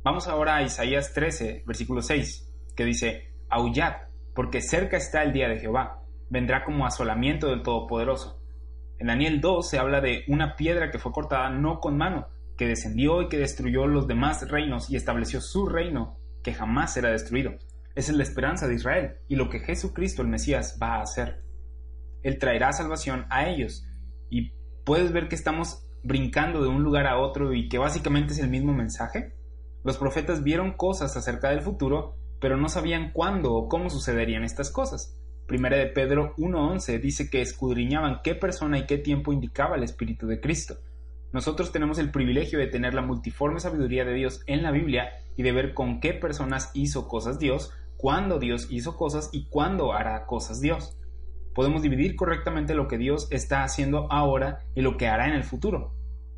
[0.05, 2.48] Vamos ahora a Isaías 13, versículo 6
[2.79, 3.95] que dice, Aullad,
[4.37, 8.41] porque cerca está el día de Jehová, vendrá como asolamiento del Todopoderoso.
[8.99, 12.69] En Daniel 2 se habla de una piedra que fue cortada no con mano, que
[12.69, 17.51] descendió y que destruyó los demás reinos y estableció su reino, que jamás será destruido.
[17.97, 21.43] Esa es la esperanza de Israel y lo que Jesucristo el Mesías va a hacer.
[22.23, 23.89] Él traerá salvación a ellos.
[24.31, 24.53] Y
[24.85, 28.51] puedes ver que estamos brincando de un lugar a otro y que básicamente es el
[28.51, 29.35] mismo mensaje.
[29.83, 34.71] Los profetas vieron cosas acerca del futuro pero no sabían cuándo o cómo sucederían estas
[34.71, 35.17] cosas.
[35.47, 40.27] Primera de Pedro 1.11 dice que escudriñaban qué persona y qué tiempo indicaba el Espíritu
[40.27, 40.79] de Cristo.
[41.33, 45.43] Nosotros tenemos el privilegio de tener la multiforme sabiduría de Dios en la Biblia y
[45.43, 50.27] de ver con qué personas hizo cosas Dios, cuándo Dios hizo cosas y cuándo hará
[50.27, 50.97] cosas Dios.
[51.55, 55.45] Podemos dividir correctamente lo que Dios está haciendo ahora y lo que hará en el
[55.45, 55.95] futuro.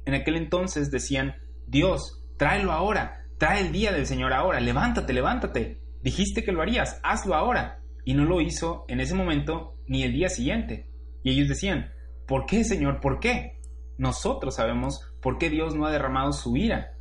[0.07, 1.37] En aquel entonces decían,
[1.67, 5.81] Dios, tráelo ahora, trae el día del Señor ahora, levántate, levántate.
[6.03, 7.81] Dijiste que lo harías, hazlo ahora.
[8.05, 10.89] Y no lo hizo en ese momento ni el día siguiente.
[11.23, 11.93] Y ellos decían,
[12.27, 13.01] ¿por qué, Señor?
[13.01, 13.61] ¿Por qué?
[13.99, 16.93] Nosotros sabemos por qué Dios no ha derramado su ira.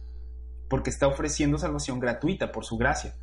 [0.70, 3.16] Porque está ofreciendo salvación gratuita por su gracia.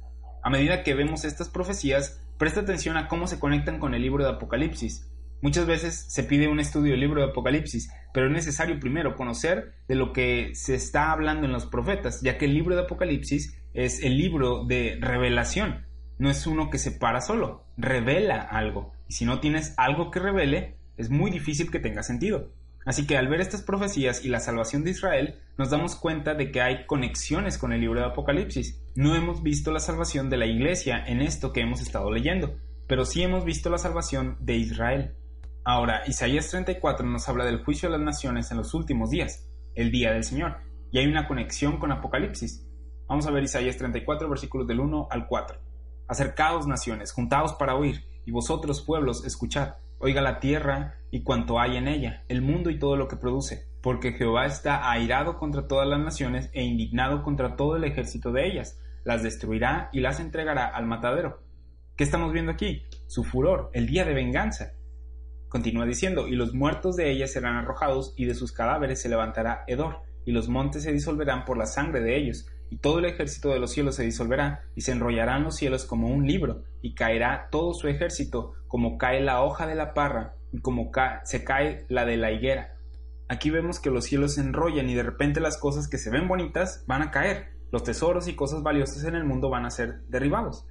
[0.43, 4.25] A medida que vemos estas profecías, presta atención a cómo se conectan con el libro
[4.25, 5.11] de Apocalipsis.
[5.43, 9.75] Muchas veces se pide un estudio del libro de Apocalipsis, pero es necesario primero conocer
[9.87, 13.59] de lo que se está hablando en los profetas, ya que el libro de Apocalipsis
[13.77, 15.85] es el libro de revelación.
[16.19, 18.93] No es uno que se para solo, revela algo.
[19.07, 22.53] Y si no tienes algo que revele, es muy difícil que tenga sentido.
[22.87, 26.51] Así que al ver estas profecías y la salvación de Israel, nos damos cuenta de
[26.51, 28.83] que hay conexiones con el libro de Apocalipsis.
[28.95, 33.05] No hemos visto la salvación de la iglesia en esto que hemos estado leyendo, pero
[33.05, 35.17] sí hemos visto la salvación de Israel.
[35.65, 39.91] Ahora, Isaías 34 nos habla del juicio de las naciones en los últimos días, el
[39.91, 40.59] día del Señor,
[40.93, 42.66] y hay una conexión con Apocalipsis.
[43.09, 45.59] Vamos a ver Isaías 34, versículos del 1 al 4.
[46.09, 49.75] Acercaos naciones, juntaos para oír, y vosotros pueblos, escuchad.
[49.99, 53.69] Oiga la tierra y cuanto hay en ella, el mundo y todo lo que produce,
[53.81, 58.49] porque Jehová está airado contra todas las naciones e indignado contra todo el ejército de
[58.49, 61.45] ellas, las destruirá y las entregará al matadero.
[61.97, 62.83] ¿Qué estamos viendo aquí?
[63.07, 64.73] Su furor, el día de venganza.
[65.49, 69.63] Continúa diciendo, y los muertos de ellas serán arrojados, y de sus cadáveres se levantará
[69.69, 73.51] hedor, y los montes se disolverán por la sangre de ellos, y todo el ejército
[73.51, 77.49] de los cielos se disolverá, y se enrollarán los cielos como un libro, y caerá
[77.51, 80.91] todo su ejército, como cae la hoja de la parra, y como
[81.25, 82.77] se cae la de la higuera.
[83.29, 86.29] Aquí vemos que los cielos se enrollan y de repente las cosas que se ven
[86.29, 90.03] bonitas van a caer, los tesoros y cosas valiosas en el mundo van a ser
[90.09, 90.65] derribados.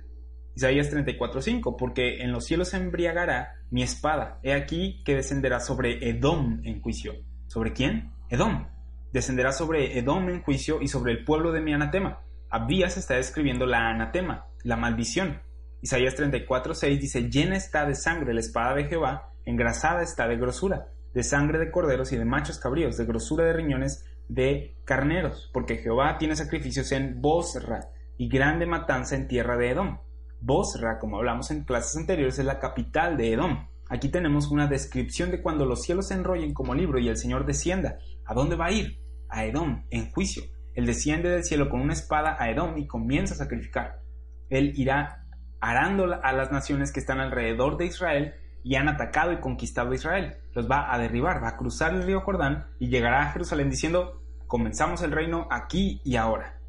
[0.56, 6.10] Isaías 34:5, porque en los cielos se embriagará mi espada, he aquí que descenderá sobre
[6.10, 7.14] Edom en juicio.
[7.48, 8.14] ¿Sobre quién?
[8.30, 8.75] Edom
[9.16, 12.20] descenderá sobre Edom en juicio y sobre el pueblo de mi anatema.
[12.50, 15.42] Abías está describiendo la anatema, la maldición.
[15.82, 20.90] Isaías 34:6 dice, llena está de sangre la espada de Jehová, engrasada está de grosura,
[21.14, 25.78] de sangre de corderos y de machos cabríos, de grosura de riñones de carneros, porque
[25.78, 30.00] Jehová tiene sacrificios en Bosra y grande matanza en tierra de Edom.
[30.42, 33.66] Bosra, como hablamos en clases anteriores, es la capital de Edom.
[33.88, 37.46] Aquí tenemos una descripción de cuando los cielos se enrollen como libro y el Señor
[37.46, 38.00] descienda.
[38.26, 39.05] ¿A dónde va a ir?
[39.30, 40.44] A Edom en juicio.
[40.74, 44.02] Él desciende del cielo con una espada a Edom y comienza a sacrificar.
[44.50, 45.26] Él irá
[45.62, 49.96] arando a las naciones que están alrededor de Israel y han atacado y conquistado a
[49.96, 50.38] Israel.
[50.54, 54.22] Los va a derribar, va a cruzar el río Jordán y llegará a Jerusalén diciendo,
[54.48, 56.60] comenzamos el reino aquí y ahora.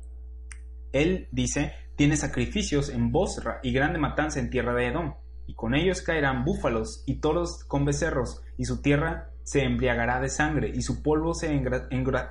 [0.93, 5.15] Él dice, tiene sacrificios en Bosra y grande matanza en tierra de Edom,
[5.47, 10.29] y con ellos caerán búfalos y toros con becerros, y su tierra se embriagará de
[10.29, 11.53] sangre y su polvo se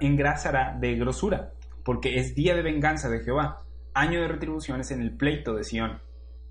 [0.02, 1.54] engrasará de grosura,
[1.86, 6.02] porque es día de venganza de Jehová, año de retribuciones en el pleito de Sión.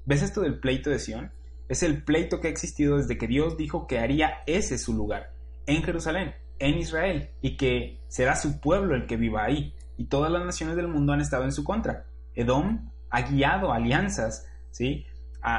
[0.06, 1.32] ¿Ves esto del pleito de Sión?
[1.68, 5.34] Es el pleito que ha existido desde que Dios dijo que haría ese su lugar,
[5.66, 10.32] en Jerusalén, en Israel, y que será su pueblo el que viva ahí, y todas
[10.32, 12.06] las naciones del mundo han estado en su contra.
[12.34, 15.04] Edom ha guiado alianzas, ¿sí?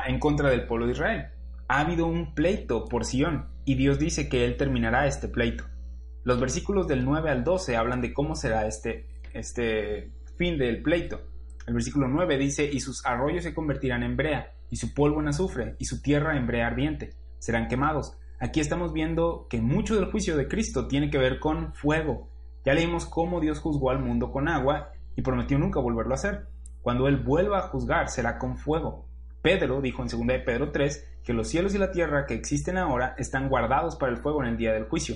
[0.08, 1.28] en contra del pueblo de Israel.
[1.68, 5.66] Ha habido un pleito por Sión, y Dios dice que Él terminará este pleito.
[6.24, 11.22] Los versículos del 9 al 12 hablan de cómo será este, este fin del pleito.
[11.68, 15.28] El versículo 9 dice, y sus arroyos se convertirán en brea, y su polvo en
[15.28, 17.16] azufre, y su tierra en brea ardiente.
[17.40, 18.18] Serán quemados.
[18.40, 22.30] Aquí estamos viendo que mucho del juicio de Cristo tiene que ver con fuego.
[22.66, 26.48] Ya leímos cómo Dios juzgó al mundo con agua y prometió nunca volverlo a hacer.
[26.82, 29.08] Cuando Él vuelva a juzgar será con fuego.
[29.42, 32.78] Pedro dijo en 2 de Pedro 3 que los cielos y la tierra que existen
[32.78, 35.16] ahora están guardados para el fuego en el día del juicio.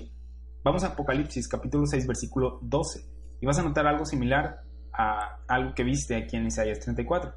[0.64, 3.06] Vamos a Apocalipsis capítulo 6 versículo 12
[3.40, 7.32] y vas a notar algo similar a algo que viste aquí en Isaías 34.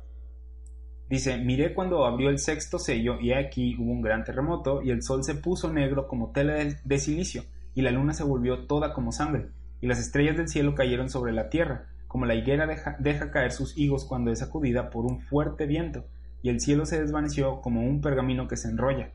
[1.10, 5.02] Dice, miré cuando abrió el sexto sello y aquí hubo un gran terremoto y el
[5.02, 9.12] sol se puso negro como tela de silicio y la luna se volvió toda como
[9.12, 9.50] sangre
[9.82, 13.52] y las estrellas del cielo cayeron sobre la tierra como la higuera deja, deja caer
[13.52, 16.06] sus higos cuando es sacudida por un fuerte viento
[16.42, 19.12] y el cielo se desvaneció como un pergamino que se enrolla.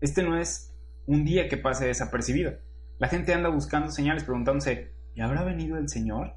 [0.00, 0.74] Este no es
[1.06, 2.52] un día que pase desapercibido.
[2.98, 6.34] La gente anda buscando señales preguntándose, ¿y habrá venido el Señor?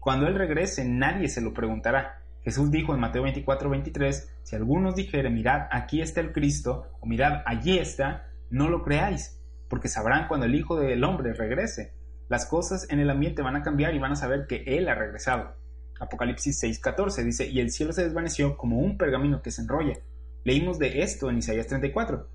[0.00, 2.20] Cuando Él regrese nadie se lo preguntará.
[2.42, 7.06] Jesús dijo en Mateo 24, 23, si algunos dijere, mirad, aquí está el Cristo, o
[7.06, 11.94] mirad, allí está, no lo creáis, porque sabrán cuando el Hijo del Hombre regrese.
[12.28, 14.94] Las cosas en el ambiente van a cambiar y van a saber que Él ha
[14.94, 15.56] regresado.
[16.00, 19.98] Apocalipsis 6:14 dice, y el cielo se desvaneció como un pergamino que se enrolla.
[20.44, 22.28] Leímos de esto en Isaías 34.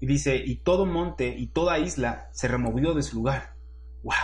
[0.00, 3.54] Y dice, y todo monte y toda isla se removió de su lugar.
[4.02, 4.14] ¡Wow!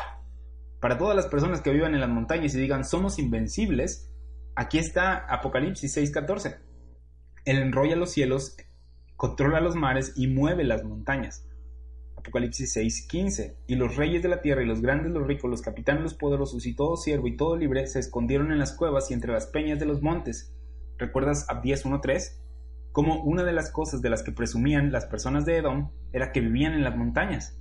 [0.81, 4.11] Para todas las personas que vivan en las montañas y digan, somos invencibles,
[4.55, 6.59] aquí está Apocalipsis 6:14.
[7.45, 8.57] Él enrolla los cielos,
[9.17, 11.47] controla los mares y mueve las montañas.
[12.23, 13.57] Apocalipsis 6:15.
[13.67, 16.67] Y los reyes de la tierra y los grandes, los ricos, los capitanes, los poderosos
[16.67, 19.81] y todo siervo y todo libre se escondieron en las cuevas y entre las peñas
[19.81, 20.55] de los montes.
[20.99, 22.41] ¿Recuerdas Abdías 1:3?
[22.93, 26.41] Como una de las cosas de las que presumían las personas de Edom era que
[26.41, 27.59] vivían en las montañas.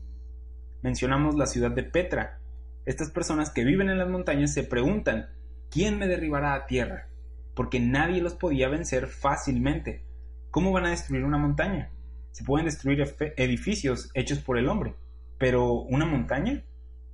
[0.84, 2.40] Mencionamos la ciudad de Petra.
[2.86, 5.30] Estas personas que viven en las montañas se preguntan,
[5.72, 7.08] ¿quién me derribará a tierra?
[7.56, 10.06] Porque nadie los podía vencer fácilmente.
[10.52, 11.92] ¿Cómo van a destruir una montaña?
[12.32, 13.04] Se pueden destruir
[13.38, 14.96] edificios hechos por el hombre,
[15.38, 16.64] pero una montaña.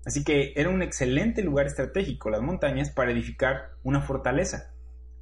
[0.06, 4.72] Así que era un excelente lugar estratégico las montañas para edificar una fortaleza.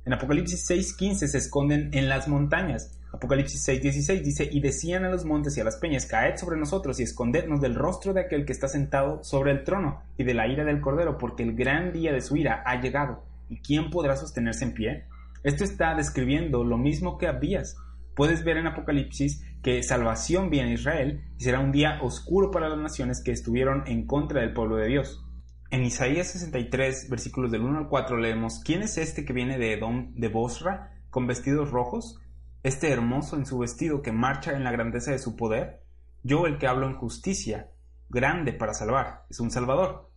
[0.06, 3.00] En Apocalipsis 6:15 se esconden en las montañas.
[3.12, 7.00] Apocalipsis 6:16 dice, y decían a los montes y a las peñas, caed sobre nosotros
[7.00, 10.48] y escondednos del rostro de aquel que está sentado sobre el trono y de la
[10.48, 13.24] ira del cordero, porque el gran día de su ira ha llegado.
[13.50, 15.06] ¿Y quién podrá sostenerse en pie?
[15.44, 17.78] Esto está describiendo lo mismo que Abías.
[18.16, 22.70] Puedes ver en Apocalipsis que salvación viene a Israel y será un día oscuro para
[22.70, 25.26] las naciones que estuvieron en contra del pueblo de Dios.
[25.72, 29.74] En Isaías 63, versículos del 1 al 4 leemos, ¿quién es este que viene de
[29.74, 32.20] Edom, de Bosra, con vestidos rojos?
[32.62, 35.82] Este hermoso en su vestido que marcha en la grandeza de su poder.
[36.22, 37.72] Yo el que hablo en justicia,
[38.08, 40.12] grande para salvar, es un salvador.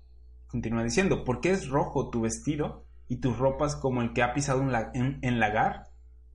[0.48, 4.34] Continúa diciendo, ¿por qué es rojo tu vestido y tus ropas como el que ha
[4.34, 5.84] pisado un en, lagar?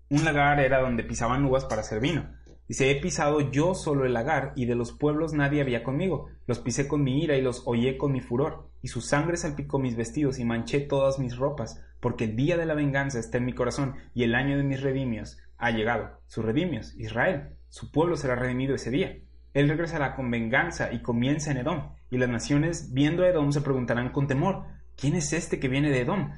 [0.10, 2.42] Un lagar era donde pisaban uvas para hacer vino.
[2.68, 6.30] Dice, he pisado yo solo el lagar, y de los pueblos nadie había conmigo.
[6.48, 9.80] Los pisé con mi ira y los hollé con mi furor, y su sangre salpicó
[9.80, 13.46] mis vestidos y manché todas mis ropas, porque el día de la venganza está en
[13.46, 16.22] mi corazón, y el año de mis redimios ha llegado.
[16.28, 19.18] Sus redimios, Israel, su pueblo será redimido ese día.
[19.54, 24.12] Él regresará con venganza y comienza en Edom, y las naciones viendo Edom se preguntarán
[24.12, 26.32] con temor, ¿quién es este que viene de Edom?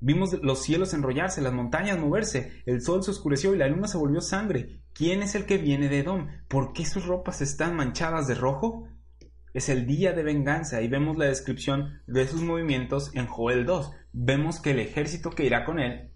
[0.00, 3.96] Vimos los cielos enrollarse, las montañas moverse, el sol se oscureció y la luna se
[3.96, 4.80] volvió sangre.
[4.92, 6.28] ¿Quién es el que viene de Edom?
[6.48, 8.88] ¿Por qué sus ropas están manchadas de rojo?
[9.54, 13.90] Es el día de venganza y vemos la descripción de sus movimientos en Joel 2.
[14.12, 16.10] Vemos que el ejército que irá con él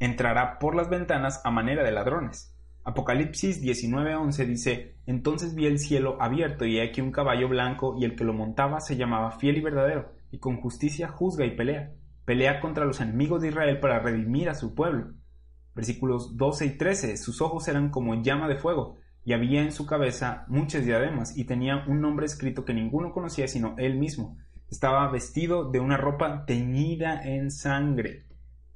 [0.00, 2.56] entrará por las ventanas a manera de ladrones.
[2.82, 8.16] Apocalipsis 19:11 dice, Entonces vi el cielo abierto y aquí un caballo blanco y el
[8.16, 11.92] que lo montaba se llamaba fiel y verdadero, y con justicia juzga y pelea
[12.24, 15.14] pelea contra los enemigos de Israel para redimir a su pueblo.
[15.74, 17.16] Versículos 12 y 13.
[17.16, 21.44] Sus ojos eran como llama de fuego, y había en su cabeza muchas diademas, y
[21.44, 24.36] tenía un nombre escrito que ninguno conocía sino él mismo.
[24.70, 28.26] Estaba vestido de una ropa teñida en sangre.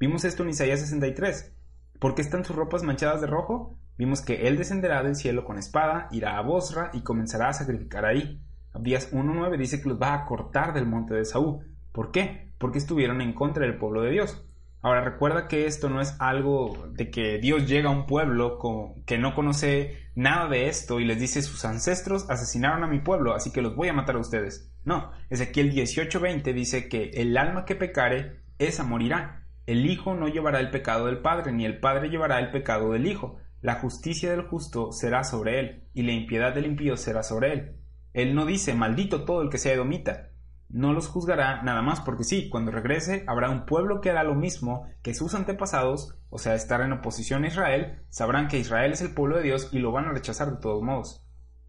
[0.01, 1.55] Vimos esto en Isaías 63.
[2.01, 3.79] ¿Por qué están sus ropas manchadas de rojo?
[3.97, 8.05] Vimos que él descenderá del cielo con espada, irá a Bosra y comenzará a sacrificar
[8.05, 8.43] ahí.
[8.73, 11.65] Abdías 1.9 dice que los va a cortar del monte de Saúl.
[11.93, 12.44] ¿Por qué?
[12.59, 14.45] Porque estuvieron en contra del pueblo de Dios.
[14.85, 18.59] Ahora recuerda que esto no es algo de que Dios llega a un pueblo
[19.07, 23.35] que no conoce nada de esto y les dice sus ancestros asesinaron a mi pueblo,
[23.35, 24.71] así que los voy a matar a ustedes.
[24.85, 29.47] No, Ezequiel 18:20 dice que el alma que pecare, esa morirá.
[29.67, 33.07] El hijo no llevará el pecado del padre, ni el padre llevará el pecado del
[33.07, 33.39] hijo.
[33.63, 37.77] La justicia del justo será sobre él, y la impiedad del impío será sobre él.
[38.13, 40.29] Él no dice, maldito todo el que sea edomita,
[40.75, 44.35] no los juzgará nada más porque sí, cuando regrese habrá un pueblo que hará lo
[44.35, 49.01] mismo que sus antepasados, o sea, estar en oposición a Israel, sabrán que Israel es
[49.01, 51.25] el pueblo de Dios y lo van a rechazar de todos modos.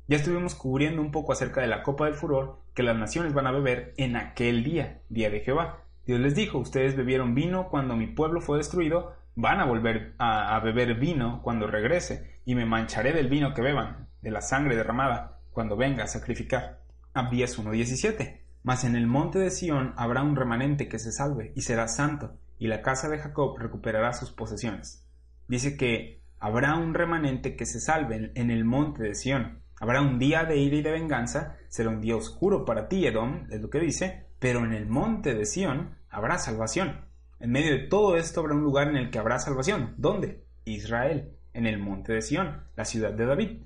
[0.08, 3.46] Ya estuvimos cubriendo un poco acerca de la copa del furor que las naciones van
[3.46, 5.84] a beber en aquel día, día de Jehová.
[6.08, 10.60] Dios les dijo, ustedes bebieron vino cuando mi pueblo fue destruido, van a volver a,
[10.62, 15.42] beber vino cuando regrese, y me mancharé del vino que beban, de la sangre derramada,
[15.52, 16.82] cuando venga a sacrificar.
[17.14, 21.62] Abdías 1.17 mas en el monte de Sión habrá un remanente que se salve y
[21.62, 25.06] será santo, y la casa de Jacob recuperará sus posesiones.
[25.48, 29.60] Dice que habrá un remanente que se salve en el monte de Sión.
[29.80, 33.46] Habrá un día de ira y de venganza, será un día oscuro para ti, Edom,
[33.52, 37.06] es lo que dice, pero en el monte de Sión habrá salvación.
[37.40, 39.94] En medio de todo esto habrá un lugar en el que habrá salvación.
[39.98, 40.44] ¿Dónde?
[40.64, 43.62] Israel, en el monte de Sión, la ciudad de David.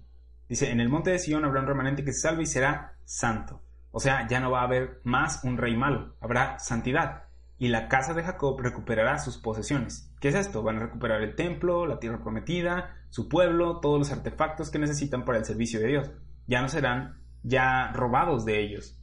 [0.49, 3.61] Dice, en el monte de Sión habrá un remanente que se salve y será santo.
[3.91, 7.23] O sea, ya no va a haber más un rey malo, habrá santidad.
[7.57, 10.13] Y la casa de Jacob recuperará sus posesiones.
[10.21, 10.63] ¿Qué es esto?
[10.63, 15.25] Van a recuperar el templo, la tierra prometida, su pueblo, todos los artefactos que necesitan
[15.25, 16.11] para el servicio de Dios.
[16.47, 18.97] Ya no serán ya robados de ellos.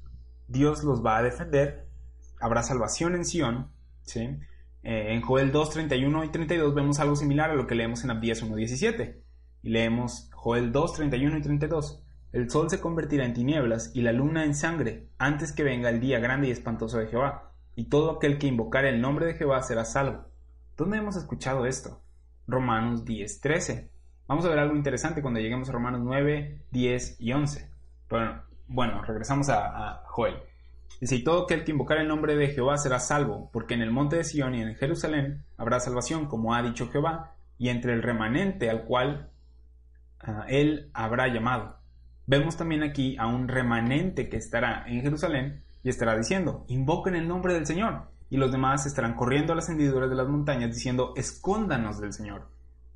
[0.49, 1.89] Dios los va a defender.
[2.41, 3.73] Habrá salvación en Sión.
[4.15, 4.33] Eh,
[4.83, 8.41] en Joel 2, 31 y 32 vemos algo similar a lo que leemos en Abdías
[8.41, 9.23] 1, 17.
[9.63, 12.06] Y leemos Joel 2, 31 y 32.
[12.33, 16.01] El sol se convertirá en tinieblas y la luna en sangre, antes que venga el
[16.01, 19.63] día grande y espantoso de Jehová, y todo aquel que invocare el nombre de Jehová
[19.63, 20.27] será salvo.
[20.77, 22.03] ¿Dónde hemos escuchado esto?
[22.47, 23.91] Romanos 10, 13.
[24.29, 27.71] Vamos a ver algo interesante cuando lleguemos a Romanos 9, 10 y 11.
[28.09, 30.37] Bueno, bueno regresamos a, a Joel.
[31.01, 33.91] Dice, y todo aquel que invocare el nombre de Jehová será salvo, porque en el
[33.91, 38.03] monte de Sión y en Jerusalén habrá salvación, como ha dicho Jehová, y entre el
[38.03, 39.31] remanente al cual
[40.21, 41.77] ah, él habrá llamado.
[42.27, 47.29] Vemos también aquí a un remanente que estará en Jerusalén y estará diciendo, invoquen el
[47.29, 48.09] nombre del Señor.
[48.29, 52.49] Y los demás estarán corriendo a las hendiduras de las montañas diciendo, escóndanos del Señor.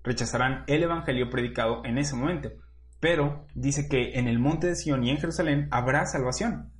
[0.03, 2.51] Rechazarán el Evangelio predicado en ese momento.
[2.99, 6.73] Pero dice que en el monte de Sión y en Jerusalén habrá salvación.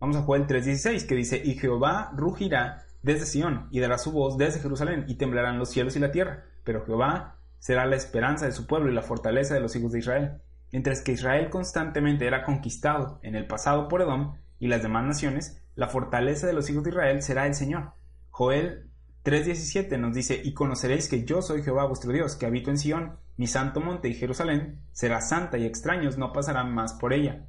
[0.00, 4.36] Vamos a Joel 3:16 que dice, y Jehová rugirá desde Sión y dará su voz
[4.36, 6.44] desde Jerusalén y temblarán los cielos y la tierra.
[6.64, 10.00] Pero Jehová será la esperanza de su pueblo y la fortaleza de los hijos de
[10.00, 10.40] Israel.
[10.72, 15.62] Mientras que Israel constantemente era conquistado en el pasado por Edom y las demás naciones,
[15.74, 17.92] la fortaleza de los hijos de Israel será el Señor.
[18.30, 18.90] Joel
[19.24, 23.18] 3.17 nos dice, y conoceréis que yo soy Jehová vuestro Dios, que habito en Sión,
[23.36, 27.46] mi santo monte y Jerusalén, será santa y extraños no pasarán más por ella.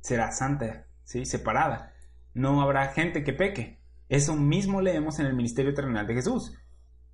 [0.00, 1.24] Será santa, ¿sí?
[1.24, 1.94] separada.
[2.34, 3.78] No habrá gente que peque.
[4.08, 6.54] Eso mismo leemos en el ministerio terrenal de Jesús.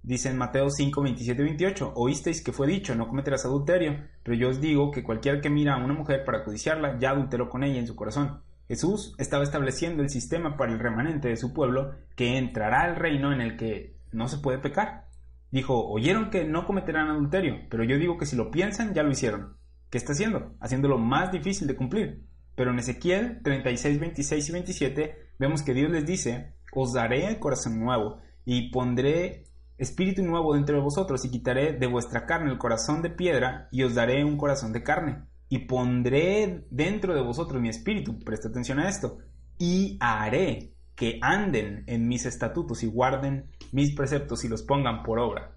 [0.05, 4.51] Dice en Mateo 5, 27 28, oísteis que fue dicho, no cometerás adulterio, pero yo
[4.51, 7.79] os digo que cualquiera que mira a una mujer para codiciarla, ya adulteró con ella
[7.79, 8.43] en su corazón.
[8.69, 13.33] Jesús estaba estableciendo el sistema para el remanente de su pueblo que entrará al reino
[13.33, 15.07] en el que no se puede pecar.
[15.51, 19.11] Dijo, oyeron que no cometerán adulterio, pero yo digo que si lo piensan, ya lo
[19.11, 19.57] hicieron.
[19.89, 20.55] ¿Qué está haciendo?
[20.61, 22.27] Haciéndolo más difícil de cumplir.
[22.57, 27.39] Pero en Ezequiel 36, 26 y 27 vemos que Dios les dice, os daré el
[27.39, 29.45] corazón nuevo y pondré
[29.79, 33.83] espíritu nuevo dentro de vosotros y quitaré de vuestra carne el corazón de piedra y
[33.83, 38.79] os daré un corazón de carne y pondré dentro de vosotros mi espíritu, presta atención
[38.81, 39.18] a esto,
[39.59, 45.18] y haré que anden en mis estatutos y guarden mis preceptos y los pongan por
[45.18, 45.57] obra.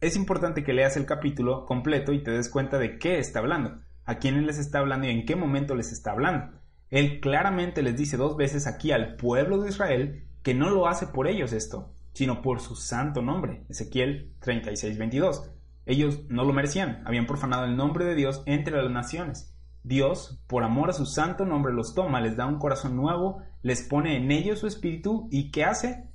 [0.00, 3.80] Es importante que leas el capítulo completo y te des cuenta de qué está hablando,
[4.04, 6.58] a quiénes les está hablando y en qué momento les está hablando.
[6.90, 11.06] Él claramente les dice dos veces aquí al pueblo de Israel que no lo hace
[11.06, 13.66] por ellos esto, sino por su santo nombre.
[13.68, 15.50] Ezequiel 36:22.
[15.84, 19.54] Ellos no lo merecían, habían profanado el nombre de Dios entre las naciones.
[19.82, 23.82] Dios, por amor a su santo nombre, los toma, les da un corazón nuevo, les
[23.82, 26.08] pone en ellos su espíritu y ¿qué hace?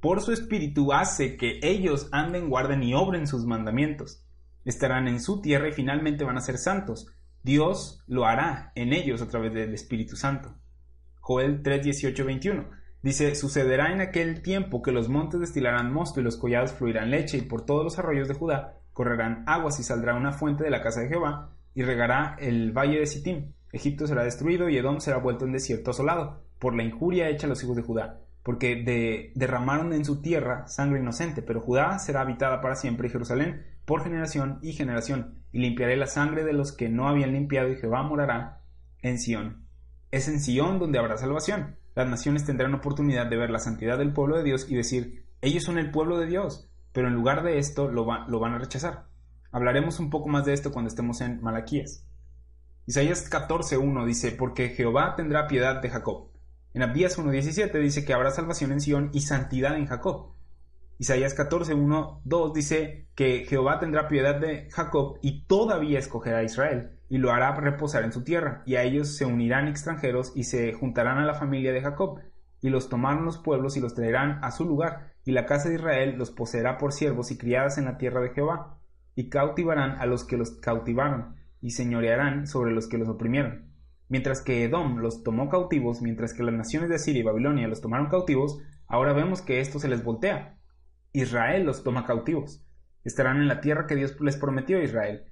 [0.00, 4.24] Por su espíritu hace que ellos anden, guarden y obren sus mandamientos.
[4.64, 7.08] Estarán en su tierra y finalmente van a ser santos.
[7.42, 10.54] Dios lo hará en ellos a través del Espíritu Santo.
[11.20, 12.70] Joel 3, 18, 21.
[13.04, 17.36] Dice, sucederá en aquel tiempo que los montes destilarán mosto y los collados fluirán leche
[17.36, 20.80] y por todos los arroyos de Judá correrán aguas y saldrá una fuente de la
[20.80, 23.52] casa de Jehová y regará el valle de Sittim.
[23.72, 27.50] Egipto será destruido y Edom será vuelto en desierto asolado por la injuria hecha a
[27.50, 32.62] los hijos de Judá, porque derramaron en su tierra sangre inocente, pero Judá será habitada
[32.62, 36.88] para siempre y Jerusalén por generación y generación, y limpiaré la sangre de los que
[36.88, 38.62] no habían limpiado y Jehová morará
[39.02, 39.66] en Sión.
[40.10, 44.12] Es en Sión donde habrá salvación las naciones tendrán oportunidad de ver la santidad del
[44.12, 47.58] pueblo de Dios y decir, ellos son el pueblo de Dios, pero en lugar de
[47.58, 49.06] esto lo, van a rechazar.
[49.52, 52.04] Hablaremos un poco más de esto cuando estemos en Malaquías.
[52.86, 56.30] Isaías 14.1 dice, porque Jehová tendrá piedad de Jacob.
[56.72, 60.34] En Abdías 1.17 dice que habrá salvación en Sión y santidad en Jacob.
[60.98, 66.93] Isaías 14.1.2 2 dice que Jehová tendrá piedad de Jacob y todavía escogerá a Israel
[67.08, 70.72] y lo hará reposar en su tierra, y a ellos se unirán extranjeros y se
[70.72, 72.20] juntarán a la familia de Jacob,
[72.60, 75.76] y los tomarán los pueblos y los traerán a su lugar, y la casa de
[75.76, 78.78] Israel los poseerá por siervos y criadas en la tierra de Jehová,
[79.14, 83.74] y cautivarán a los que los cautivaron, y señorearán sobre los que los oprimieron.
[84.08, 87.80] Mientras que Edom los tomó cautivos, mientras que las naciones de Asiria y Babilonia los
[87.80, 90.58] tomaron cautivos, ahora vemos que esto se les voltea.
[91.12, 92.64] Israel los toma cautivos.
[93.04, 95.24] Estarán en la tierra que Dios les prometió a Israel,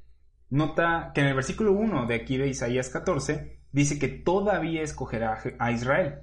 [0.53, 5.39] nota que en el versículo 1 de aquí de Isaías 14 dice que todavía escogerá
[5.59, 6.21] a Israel.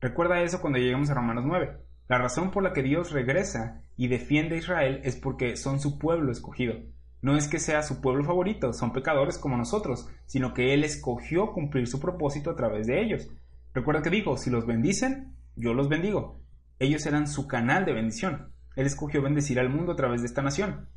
[0.00, 1.78] Recuerda eso cuando lleguemos a Romanos 9.
[2.08, 5.98] La razón por la que Dios regresa y defiende a Israel es porque son su
[5.98, 6.76] pueblo escogido.
[7.22, 11.52] No es que sea su pueblo favorito, son pecadores como nosotros, sino que Él escogió
[11.52, 13.30] cumplir su propósito a través de ellos.
[13.74, 16.40] Recuerda que dijo, si los bendicen, yo los bendigo.
[16.78, 18.52] Ellos eran su canal de bendición.
[18.76, 20.88] Él escogió bendecir al mundo a través de esta nación.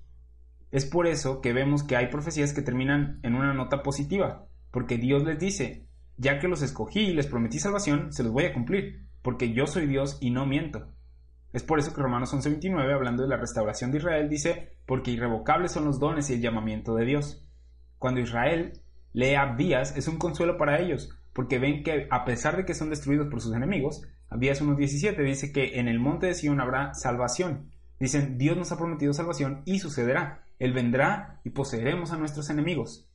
[0.75, 4.97] Es por eso que vemos que hay profecías que terminan en una nota positiva, porque
[4.97, 8.53] Dios les dice, ya que los escogí y les prometí salvación, se los voy a
[8.53, 10.91] cumplir, porque yo soy Dios y no miento.
[11.53, 15.71] Es por eso que Romanos 11:29, hablando de la restauración de Israel, dice, porque irrevocables
[15.71, 17.47] son los dones y el llamamiento de Dios.
[17.97, 18.73] Cuando Israel
[19.13, 22.89] lee Abdías, es un consuelo para ellos, porque ven que a pesar de que son
[22.89, 27.71] destruidos por sus enemigos, Abdías 1.17 dice que en el monte de Sion habrá salvación.
[27.97, 30.44] Dicen, Dios nos ha prometido salvación y sucederá.
[30.59, 33.09] Él vendrá y poseeremos a nuestros enemigos.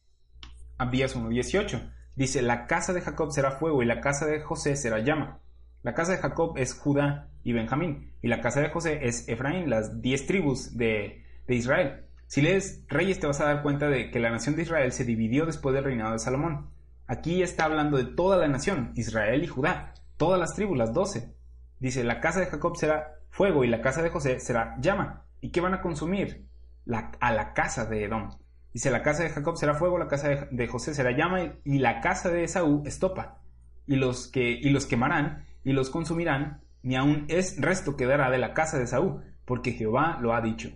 [0.78, 4.98] Abdías 1.18 dice, la casa de Jacob será fuego y la casa de José será
[5.00, 5.40] llama.
[5.82, 9.70] La casa de Jacob es Judá y Benjamín, y la casa de José es Efraín,
[9.70, 12.04] las diez tribus de, de Israel.
[12.26, 15.04] Si lees Reyes te vas a dar cuenta de que la nación de Israel se
[15.04, 16.70] dividió después del reinado de Salomón.
[17.06, 21.34] Aquí está hablando de toda la nación, Israel y Judá, todas las tribus, las doce.
[21.78, 25.24] Dice, la casa de Jacob será fuego y la casa de José será llama.
[25.40, 26.46] ¿Y qué van a consumir?
[26.92, 28.30] A la casa de Edom.
[28.72, 32.00] Dice, la casa de Jacob será fuego, la casa de, José será llama y, la
[32.00, 33.42] casa de Esaú estopa.
[33.86, 38.38] Y los, que, y los quemarán y los consumirán, ni aun es resto quedará de
[38.38, 40.70] la casa de Esaú, porque Jehová lo ha dicho.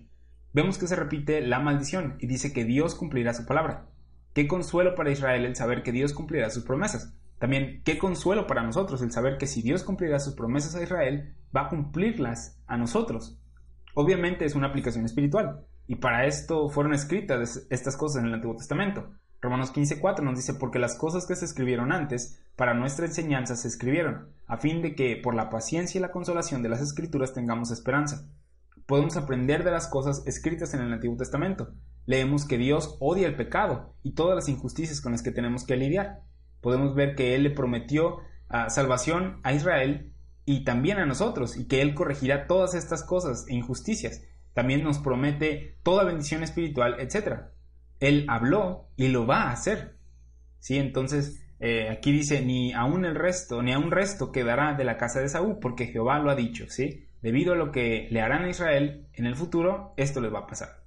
[0.53, 3.87] Vemos que se repite la maldición y dice que Dios cumplirá su palabra.
[4.33, 7.15] Qué consuelo para Israel el saber que Dios cumplirá sus promesas.
[7.39, 11.35] También qué consuelo para nosotros el saber que si Dios cumplirá sus promesas a Israel,
[11.55, 13.41] va a cumplirlas a nosotros.
[13.95, 18.57] Obviamente es una aplicación espiritual, y para esto fueron escritas estas cosas en el Antiguo
[18.57, 19.11] Testamento.
[19.41, 23.69] Romanos 15:4 nos dice, porque las cosas que se escribieron antes, para nuestra enseñanza se
[23.69, 27.71] escribieron, a fin de que por la paciencia y la consolación de las escrituras tengamos
[27.71, 28.27] esperanza.
[28.87, 31.75] Podemos aprender de las cosas escritas en el Antiguo Testamento.
[32.07, 35.77] Leemos que Dios odia el pecado y todas las injusticias con las que tenemos que
[35.77, 36.23] lidiar.
[36.61, 38.19] Podemos ver que Él le prometió
[38.49, 40.13] ah, salvación a Israel
[40.47, 44.23] y también a nosotros, y que Él corregirá todas estas cosas e injusticias.
[44.55, 47.43] También nos promete toda bendición espiritual, etc.
[48.01, 49.99] Él habló y lo va a hacer.
[50.61, 50.79] ¿Sí?
[50.79, 54.97] Entonces, eh, aquí dice, ni aún el resto, ni a un resto quedará de la
[54.97, 57.09] casa de Saúl, porque Jehová lo ha dicho, ¿sí?
[57.21, 60.47] Debido a lo que le harán a Israel en el futuro, esto les va a
[60.47, 60.85] pasar.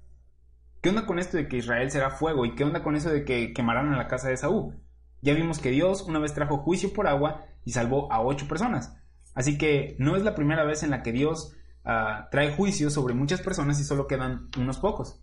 [0.80, 2.46] ¿Qué onda con esto de que Israel será fuego?
[2.46, 4.80] ¿Y qué onda con eso de que quemarán a la casa de Saúl?
[5.20, 8.96] Ya vimos que Dios una vez trajo juicio por agua y salvó a ocho personas.
[9.34, 13.14] Así que no es la primera vez en la que Dios ah, trae juicio sobre
[13.14, 15.20] muchas personas y solo quedan unos pocos.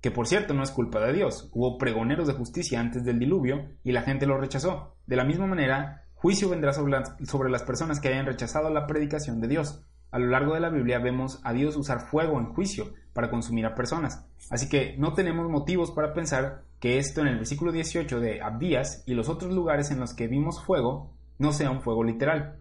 [0.00, 1.50] Que por cierto no es culpa de Dios.
[1.52, 4.96] Hubo pregoneros de justicia antes del diluvio y la gente lo rechazó.
[5.06, 8.86] De la misma manera, juicio vendrá sobre las, sobre las personas que hayan rechazado la
[8.86, 9.84] predicación de Dios.
[10.10, 13.66] A lo largo de la Biblia vemos a Dios usar fuego en juicio para consumir
[13.66, 14.26] a personas.
[14.50, 19.02] Así que no tenemos motivos para pensar que esto en el versículo 18 de Abdías
[19.06, 22.60] y los otros lugares en los que vimos fuego no sea un fuego literal.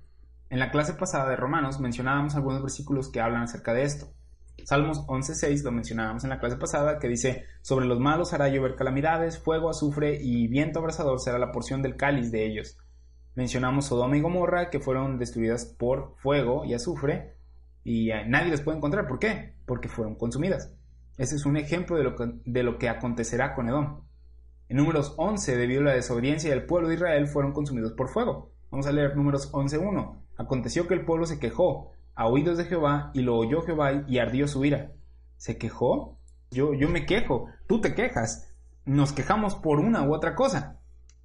[0.55, 4.13] En la clase pasada de Romanos mencionábamos algunos versículos que hablan acerca de esto.
[4.63, 8.77] Salmos 11.6 lo mencionábamos en la clase pasada, que dice, sobre los malos hará llover
[8.77, 12.77] calamidades, fuego, azufre y viento abrasador será la porción del cáliz de ellos.
[13.35, 17.35] Mencionamos Sodoma y Gomorra, que fueron destruidas por fuego y azufre,
[17.83, 19.09] y eh, nadie les puede encontrar.
[19.09, 19.55] ¿Por qué?
[19.65, 20.73] Porque fueron consumidas.
[21.17, 24.05] Ese es un ejemplo de lo que, de lo que acontecerá con Edom.
[24.69, 28.53] En números 11, debido a la desobediencia del pueblo de Israel, fueron consumidos por fuego.
[28.71, 30.24] Vamos a leer números 11.1.
[30.37, 34.19] Aconteció que el pueblo se quejó a oídos de Jehová y lo oyó Jehová y
[34.19, 34.91] ardió su ira.
[35.37, 36.17] ¿Se quejó?
[36.51, 38.53] Yo, yo me quejo, tú te quejas.
[38.85, 40.79] Nos quejamos por una u otra cosa.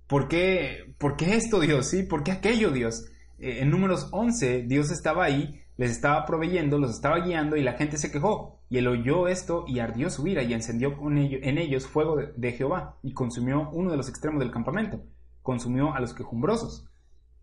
[0.07, 1.87] ¿Por qué, ¿Por qué esto, Dios?
[1.87, 2.03] ¿Sí?
[2.03, 3.07] ¿Por qué aquello, Dios?
[3.39, 7.75] Eh, en números 11, Dios estaba ahí, les estaba proveyendo, los estaba guiando y la
[7.75, 8.59] gente se quejó.
[8.69, 12.97] Y él oyó esto y ardió su ira y encendió en ellos fuego de Jehová
[13.03, 15.01] y consumió uno de los extremos del campamento.
[15.43, 16.90] Consumió a los quejumbrosos.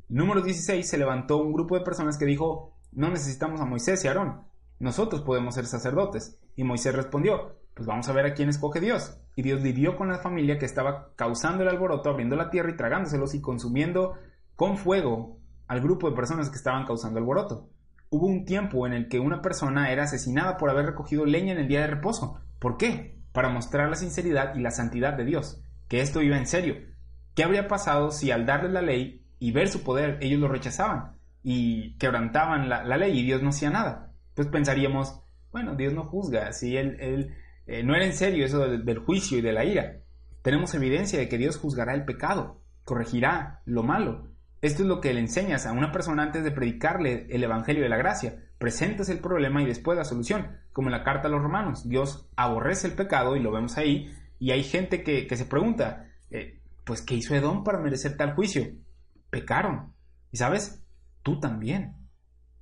[0.10, 4.08] Número 16 se levantó un grupo de personas que dijo, no necesitamos a Moisés y
[4.08, 4.48] Aarón,
[4.80, 6.40] nosotros podemos ser sacerdotes.
[6.56, 9.20] Y Moisés respondió, pues vamos a ver a quién escoge Dios.
[9.36, 12.78] Y Dios lidió con la familia que estaba causando el alboroto, abriendo la tierra y
[12.78, 14.16] tragándoselos y consumiendo
[14.56, 17.70] con fuego al grupo de personas que estaban causando alboroto.
[18.10, 21.60] Hubo un tiempo en el que una persona era asesinada por haber recogido leña en
[21.60, 22.40] el día de reposo.
[22.60, 23.20] ¿Por qué?
[23.34, 26.76] Para mostrar la sinceridad y la santidad de Dios, que esto iba en serio.
[27.36, 31.18] ¿Qué habría pasado si al darles la ley y ver su poder, ellos lo rechazaban
[31.44, 34.12] y quebrantaban la, ley y Dios no hacía nada.
[34.34, 35.22] Pues pensaríamos,
[35.52, 37.34] bueno, Dios no juzga, si él, él
[37.66, 39.98] eh, no era en serio eso del, juicio y de la ira.
[40.42, 44.28] Tenemos evidencia de que Dios juzgará el pecado, corregirá lo malo.
[44.62, 47.90] Esto es lo que le enseñas a una persona antes de predicarle el Evangelio de
[47.90, 48.44] la Gracia.
[48.58, 51.88] Presentas el problema y después la solución, como en la carta a los romanos.
[51.88, 56.60] Dios aborrece el pecado y lo vemos ahí, y hay gente que, se pregunta, eh,
[56.84, 58.68] pues ¿qué hizo Edom para merecer tal juicio?
[59.40, 59.94] Pecaron.
[60.32, 60.84] Y sabes,
[61.24, 61.96] tú también.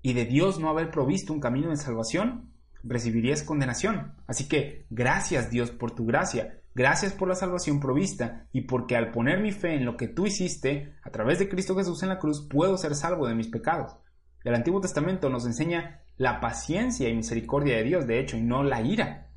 [0.01, 2.51] Y de Dios no haber provisto un camino de salvación,
[2.83, 4.13] recibirías condenación.
[4.27, 9.11] Así que gracias Dios por tu gracia, gracias por la salvación provista y porque al
[9.11, 12.19] poner mi fe en lo que tú hiciste, a través de Cristo Jesús en la
[12.19, 13.95] cruz, puedo ser salvo de mis pecados.
[14.43, 18.63] El Antiguo Testamento nos enseña la paciencia y misericordia de Dios, de hecho, y no
[18.63, 19.31] la ira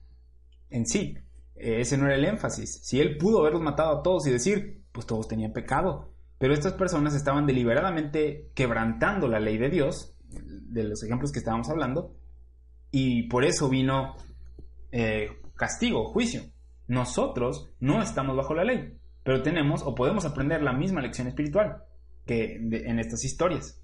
[0.71, 1.17] en sí.
[1.55, 2.81] Ese no era el énfasis.
[2.83, 6.75] Si Él pudo haberlos matado a todos y decir, pues todos tenían pecado, pero estas
[6.75, 12.15] personas estaban deliberadamente quebrantando la ley de Dios, de los ejemplos que estábamos hablando,
[12.91, 14.17] y por eso vino
[14.93, 16.43] eh, castigo, juicio.
[16.87, 21.83] Nosotros no estamos bajo la ley, pero tenemos o podemos aprender la misma lección espiritual
[22.25, 23.81] que en estas historias.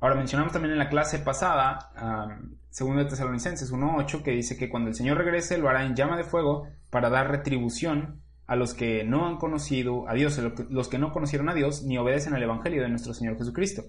[0.00, 4.68] Ahora mencionamos también en la clase pasada, um, segundo de Tesalonicenses 1.8, que dice que
[4.68, 8.20] cuando el Señor regrese lo hará en llama de fuego para dar retribución
[8.52, 10.38] a los que no han conocido a Dios,
[10.68, 13.82] los que no conocieron a Dios, ni obedecen al Evangelio de nuestro Señor Jesucristo.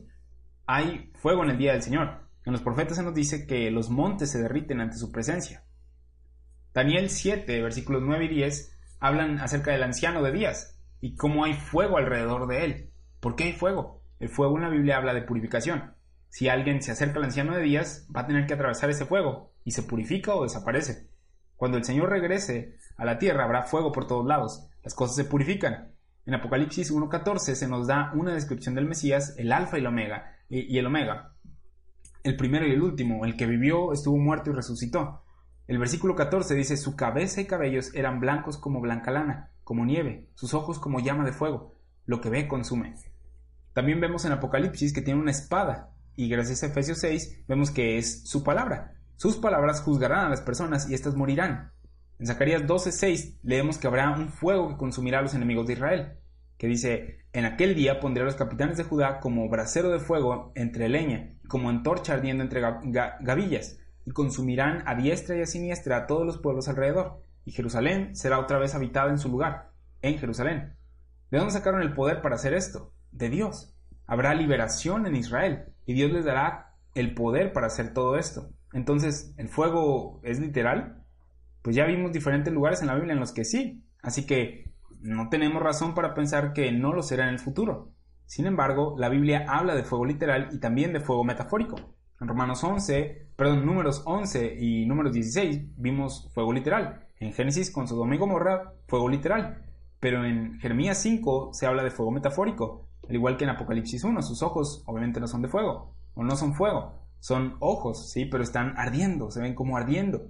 [0.65, 2.29] Hay fuego en el día del Señor.
[2.45, 5.65] En los profetas se nos dice que los montes se derriten ante su presencia.
[6.73, 11.55] Daniel 7, versículos 9 y 10, hablan acerca del anciano de días y cómo hay
[11.55, 12.91] fuego alrededor de él.
[13.19, 14.01] ¿Por qué hay fuego?
[14.21, 15.95] El fuego en la Biblia habla de purificación.
[16.29, 19.51] Si alguien se acerca al anciano de días, va a tener que atravesar ese fuego
[19.65, 21.09] y se purifica o desaparece.
[21.57, 25.25] Cuando el Señor regrese a la tierra habrá fuego por todos lados, las cosas se
[25.25, 25.93] purifican.
[26.25, 30.37] En Apocalipsis 1.14 se nos da una descripción del Mesías, el alfa y el omega,
[30.49, 31.35] y, el omega.
[32.23, 35.23] el primero y el último, el que vivió, estuvo muerto y resucitó.
[35.67, 40.29] El versículo 14 dice, su cabeza y cabellos eran blancos como blanca lana, como nieve,
[40.35, 41.75] sus ojos como llama de fuego,
[42.05, 42.95] lo que ve consume.
[43.73, 47.97] También vemos en Apocalipsis que tiene una espada, y gracias a Efesios 6 vemos que
[47.97, 48.95] es su palabra.
[49.15, 51.72] Sus palabras juzgarán a las personas y éstas morirán.
[52.23, 56.13] En Zacarías 12:6 leemos que habrá un fuego que consumirá a los enemigos de Israel,
[56.57, 60.53] que dice, en aquel día pondré a los capitanes de Judá como brasero de fuego
[60.55, 62.61] entre leña, como antorcha ardiendo entre
[63.19, 68.15] gavillas, y consumirán a diestra y a siniestra a todos los pueblos alrededor, y Jerusalén
[68.15, 69.71] será otra vez habitada en su lugar,
[70.01, 70.77] en Jerusalén.
[71.29, 72.93] ¿De dónde sacaron el poder para hacer esto?
[73.11, 73.75] De Dios.
[74.07, 78.49] Habrá liberación en Israel, y Dios les dará el poder para hacer todo esto.
[78.71, 81.02] Entonces, ¿el fuego es literal?
[81.63, 83.83] Pues ya vimos diferentes lugares en la Biblia en los que sí.
[84.01, 87.93] Así que no tenemos razón para pensar que no lo será en el futuro.
[88.25, 91.77] Sin embargo, la Biblia habla de fuego literal y también de fuego metafórico.
[92.19, 97.07] En Romanos 11, perdón, números 11 y números 16 vimos fuego literal.
[97.19, 99.65] En Génesis con Sodoma y Gomorra, fuego literal.
[100.01, 104.21] Pero en Jeremías 5 se habla de fuego metafórico, al igual que en Apocalipsis 1.
[104.21, 108.43] Sus ojos obviamente no son de fuego, o no son fuego, son ojos, sí, pero
[108.43, 110.27] están ardiendo, se ven como ardiendo.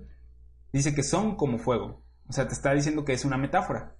[0.74, 2.03] Dice que son como fuego.
[2.28, 3.95] O sea, te está diciendo que es una metáfora.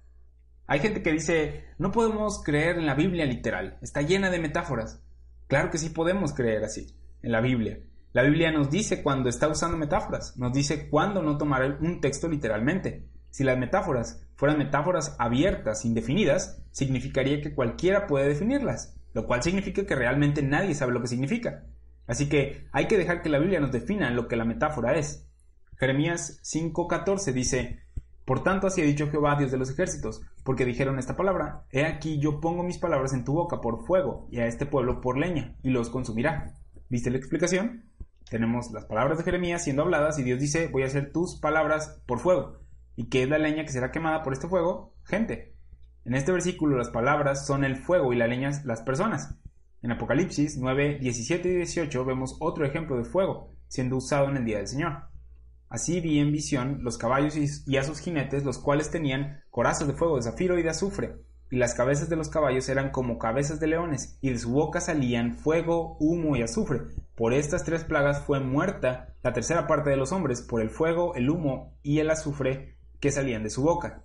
[0.66, 5.00] Hay gente que dice, no podemos creer en la Biblia literal, está llena de metáforas.
[5.46, 7.78] Claro que sí podemos creer así, en la Biblia.
[8.12, 12.28] La Biblia nos dice cuando está usando metáforas, nos dice cuándo no tomar un texto
[12.28, 13.08] literalmente.
[13.30, 19.86] Si las metáforas fueran metáforas abiertas, indefinidas, significaría que cualquiera puede definirlas, lo cual significa
[19.86, 21.66] que realmente nadie sabe lo que significa.
[22.06, 25.23] Así que hay que dejar que la Biblia nos defina lo que la metáfora es.
[25.84, 27.80] Jeremías 5:14 dice,
[28.24, 31.84] por tanto, así ha dicho Jehová, Dios de los ejércitos, porque dijeron esta palabra, He
[31.84, 35.18] aquí yo pongo mis palabras en tu boca por fuego, y a este pueblo por
[35.18, 36.54] leña, y los consumirá.
[36.88, 37.84] ¿Viste la explicación?
[38.30, 42.00] Tenemos las palabras de Jeremías siendo habladas, y Dios dice, voy a hacer tus palabras
[42.06, 42.60] por fuego.
[42.96, 44.94] ¿Y qué es la leña que será quemada por este fuego?
[45.04, 45.54] Gente.
[46.06, 49.36] En este versículo las palabras son el fuego y la leña las personas.
[49.82, 54.46] En Apocalipsis 9, 17 y 18 vemos otro ejemplo de fuego siendo usado en el
[54.46, 55.13] día del Señor.
[55.68, 59.94] Así vi en visión los caballos y a sus jinetes, los cuales tenían corazas de
[59.94, 61.16] fuego de zafiro y de azufre,
[61.50, 64.80] y las cabezas de los caballos eran como cabezas de leones, y de su boca
[64.80, 66.82] salían fuego, humo y azufre.
[67.14, 71.14] Por estas tres plagas fue muerta la tercera parte de los hombres, por el fuego,
[71.14, 74.04] el humo y el azufre que salían de su boca.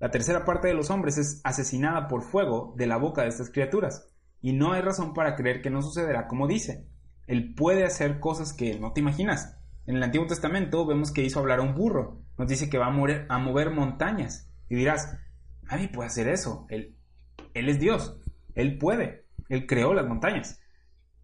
[0.00, 3.50] La tercera parte de los hombres es asesinada por fuego de la boca de estas
[3.50, 4.08] criaturas,
[4.40, 6.88] y no hay razón para creer que no sucederá como dice.
[7.26, 9.56] Él puede hacer cosas que no te imaginas.
[9.86, 12.20] En el Antiguo Testamento vemos que hizo hablar a un burro.
[12.38, 14.48] Nos dice que va a, mover, montañas.
[14.68, 15.18] Y dirás,
[15.62, 16.66] nadie puede hacer eso.
[16.68, 16.96] Él,
[17.54, 18.16] él es Dios.
[18.54, 19.26] Él puede.
[19.48, 20.60] Él creó las montañas.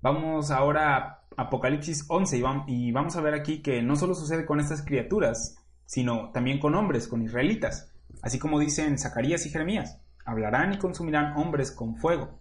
[0.00, 4.58] Vamos ahora a Apocalipsis 11 y vamos a ver aquí que no solo sucede con
[4.58, 5.56] estas criaturas,
[5.86, 7.92] sino también con hombres, con israelitas.
[8.22, 10.00] Así como dicen Zacarías y Jeremías.
[10.24, 12.40] Hablarán y consumirán hombres con fuego.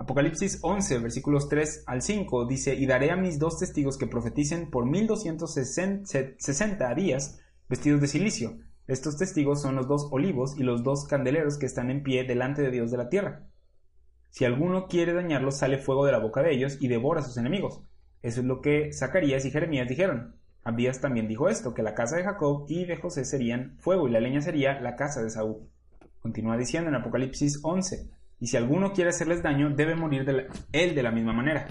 [0.00, 4.70] Apocalipsis 11, versículos 3 al 5 dice, y daré a mis dos testigos que profeticen
[4.70, 7.38] por 1260 días
[7.68, 8.56] vestidos de silicio.
[8.86, 12.62] Estos testigos son los dos olivos y los dos candeleros que están en pie delante
[12.62, 13.46] de Dios de la tierra.
[14.30, 17.36] Si alguno quiere dañarlos, sale fuego de la boca de ellos y devora a sus
[17.36, 17.82] enemigos.
[18.22, 20.36] Eso es lo que Zacarías y Jeremías dijeron.
[20.64, 24.12] Abías también dijo esto, que la casa de Jacob y de José serían fuego y
[24.12, 25.68] la leña sería la casa de Saúl.
[26.20, 28.08] Continúa diciendo en Apocalipsis 11,
[28.40, 30.26] y si alguno quiere hacerles daño, debe morir
[30.72, 31.68] él de la misma manera.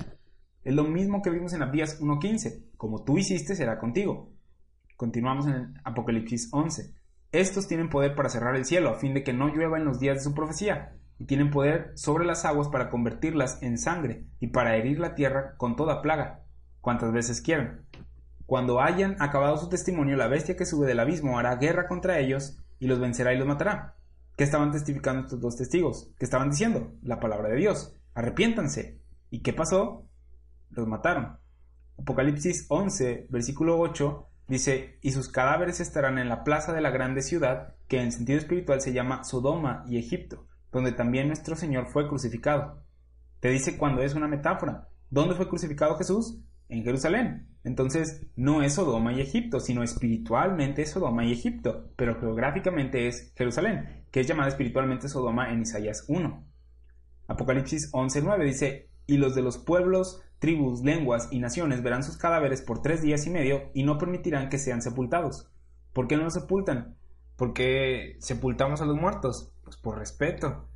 [0.63, 2.70] Es lo mismo que vimos en Abdías 1.15.
[2.78, 4.32] Como tú hiciste, será contigo.
[4.95, 6.93] Continuamos en Apocalipsis 11.
[7.32, 9.99] Estos tienen poder para cerrar el cielo, a fin de que no llueva en los
[9.99, 14.47] días de su profecía, y tienen poder sobre las aguas para convertirlas en sangre, y
[14.47, 16.43] para herir la tierra con toda plaga,
[16.82, 17.86] cuantas veces quieran.
[18.45, 22.59] Cuando hayan acabado su testimonio, la bestia que sube del abismo hará guerra contra ellos,
[22.80, 23.99] y los vencerá y los matará.
[24.40, 26.14] ¿Qué estaban testificando estos dos testigos?
[26.18, 26.94] ¿Qué estaban diciendo?
[27.04, 27.94] La palabra de Dios.
[28.14, 29.02] Arrepiéntanse.
[29.30, 30.08] ¿Y qué pasó?
[30.70, 31.38] Los mataron.
[31.98, 37.22] Apocalipsis 11, versículo 8, dice, y sus cadáveres estarán en la plaza de la grande
[37.22, 42.08] ciudad, que en sentido espiritual se llama Sodoma y Egipto, donde también nuestro Señor fue
[42.08, 42.86] crucificado.
[43.42, 44.88] Te dice cuando es una metáfora.
[45.10, 46.40] ¿Dónde fue crucificado Jesús?
[46.70, 47.47] En Jerusalén.
[47.63, 53.34] Entonces, no es Sodoma y Egipto, sino espiritualmente es Sodoma y Egipto, pero geográficamente es
[53.36, 56.45] Jerusalén, que es llamada espiritualmente Sodoma en Isaías 1.
[57.28, 62.61] Apocalipsis 11:9 dice, y los de los pueblos, tribus, lenguas y naciones verán sus cadáveres
[62.61, 65.51] por tres días y medio y no permitirán que sean sepultados.
[65.93, 66.95] ¿Por qué no los sepultan?
[67.36, 69.51] ¿Por qué sepultamos a los muertos?
[69.63, 70.70] Pues por respeto.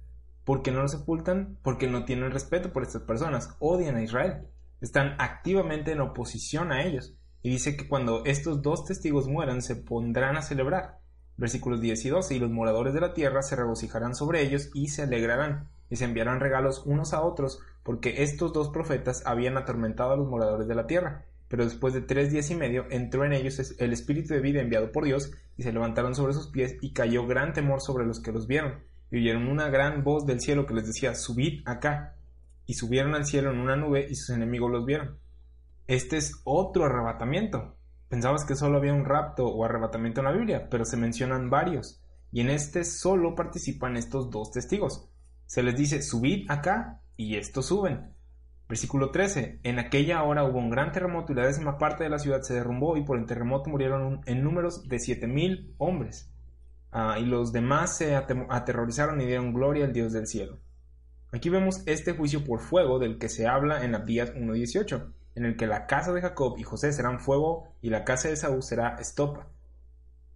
[0.44, 1.58] ¿Por qué no los sepultan?
[1.62, 4.48] Porque no tienen respeto por estas personas, odian a Israel.
[4.84, 7.16] Están activamente en oposición a ellos.
[7.42, 11.00] Y dice que cuando estos dos testigos mueran se pondrán a celebrar.
[11.38, 12.36] Versículos 10 y 12.
[12.36, 16.06] Y los moradores de la tierra se regocijarán sobre ellos y se alegrarán y se
[16.06, 20.76] enviarán regalos unos a otros porque estos dos profetas habían atormentado a los moradores de
[20.76, 21.26] la tierra.
[21.48, 24.92] Pero después de tres días y medio entró en ellos el espíritu de vida enviado
[24.92, 28.32] por Dios y se levantaron sobre sus pies y cayó gran temor sobre los que
[28.32, 32.13] los vieron y oyeron una gran voz del cielo que les decía subid acá
[32.66, 35.20] y subieron al cielo en una nube y sus enemigos los vieron.
[35.88, 37.76] Este es otro arrebatamiento.
[38.08, 42.02] Pensabas que solo había un rapto o arrebatamiento en la Biblia, pero se mencionan varios,
[42.32, 45.10] y en este solo participan estos dos testigos.
[45.46, 48.14] Se les dice, subid acá, y estos suben.
[48.68, 49.60] Versículo 13.
[49.64, 52.56] En aquella hora hubo un gran terremoto y la décima parte de la ciudad se
[52.56, 56.32] derrumbó y por el terremoto murieron en números de siete mil hombres.
[56.92, 60.60] Ah, y los demás se aterrorizaron y dieron gloria al Dios del cielo.
[61.34, 65.58] Aquí vemos este juicio por fuego del que se habla en Abdías 1.18, en el
[65.58, 68.98] que la casa de Jacob y José serán fuego y la casa de Saúl será
[69.00, 69.48] estopa.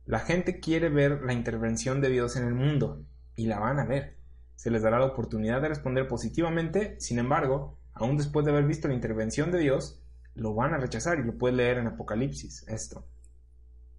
[0.08, 3.04] La gente quiere ver la intervención de Dios en el mundo
[3.36, 4.18] y la van a ver.
[4.56, 8.88] Se les dará la oportunidad de responder positivamente, sin embargo, aún después de haber visto
[8.88, 10.02] la intervención de Dios,
[10.34, 13.06] lo van a rechazar y lo puede leer en Apocalipsis esto.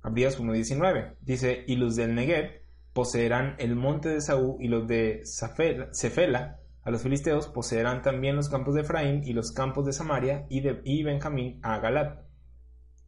[0.03, 2.61] Abdías 1.19 dice, y los del Negev
[2.92, 6.59] poseerán el monte de Saúl y los de Cefela
[6.89, 10.62] a los filisteos poseerán también los campos de Efraín y los campos de Samaria y,
[10.62, 12.22] de, Benjamín a Galat.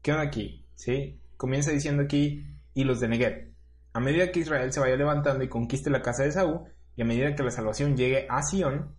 [0.02, 0.66] ¿Qué onda aquí?
[0.74, 1.18] ¿Sí?
[1.38, 3.54] Comienza diciendo aquí, y los de Negev.
[3.94, 7.06] A medida que Israel se vaya levantando y conquiste la casa de Saúl, y a
[7.06, 8.94] medida que la salvación llegue a Sion,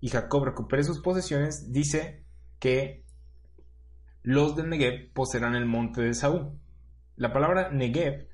[0.00, 2.24] y Jacob recupere sus posesiones, dice
[2.60, 3.04] que
[4.22, 6.58] los de Negev poseerán el monte de Saúl.
[7.16, 8.28] La palabra Negev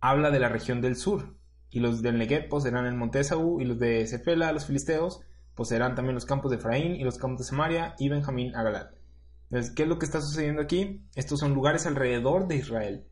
[0.00, 1.34] habla de la región del sur,
[1.72, 3.24] y los del Negev poseerán el monte de
[3.60, 5.22] y los de Cefela, los filisteos,
[5.54, 8.92] poseerán también los campos de Efraín y los campos de Samaria y Benjamín a Galat.
[9.50, 11.06] Entonces, ¿qué es lo que está sucediendo aquí?
[11.14, 13.06] Estos son lugares alrededor de Israel.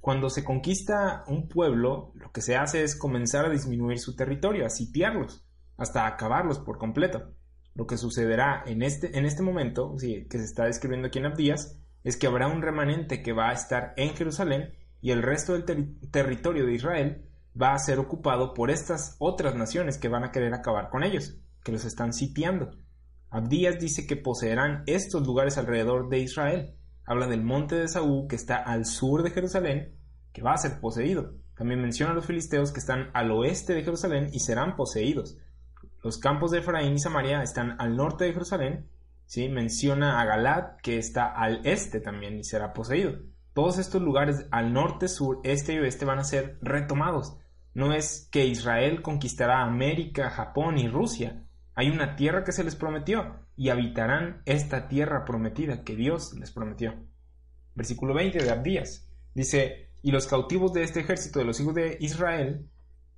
[0.00, 4.66] Cuando se conquista un pueblo, lo que se hace es comenzar a disminuir su territorio,
[4.66, 5.46] a sitiarlos,
[5.78, 7.32] hasta acabarlos por completo.
[7.74, 11.78] Lo que sucederá en este, en este momento, que se está describiendo aquí en Abdías,
[12.04, 15.98] es que habrá un remanente que va a estar en Jerusalén y el resto del
[16.10, 17.27] territorio de Israel
[17.60, 21.38] va a ser ocupado por estas otras naciones que van a querer acabar con ellos,
[21.64, 22.70] que los están sitiando.
[23.30, 26.74] Abdías dice que poseerán estos lugares alrededor de Israel.
[27.04, 29.96] Habla del monte de Saúl que está al sur de Jerusalén,
[30.32, 31.34] que va a ser poseído.
[31.56, 35.36] También menciona a los filisteos que están al oeste de Jerusalén y serán poseídos.
[36.02, 38.88] Los campos de Efraín y Samaria están al norte de Jerusalén.
[39.26, 39.48] ¿sí?
[39.48, 43.18] Menciona a Galat que está al este también y será poseído.
[43.52, 47.36] Todos estos lugares al norte, sur, este y oeste van a ser retomados.
[47.74, 51.44] No es que Israel conquistará América, Japón y Rusia.
[51.74, 56.50] Hay una tierra que se les prometió y habitarán esta tierra prometida que Dios les
[56.50, 56.94] prometió.
[57.74, 59.08] Versículo 20 de Abdías.
[59.34, 62.68] Dice, y los cautivos de este ejército de los hijos de Israel,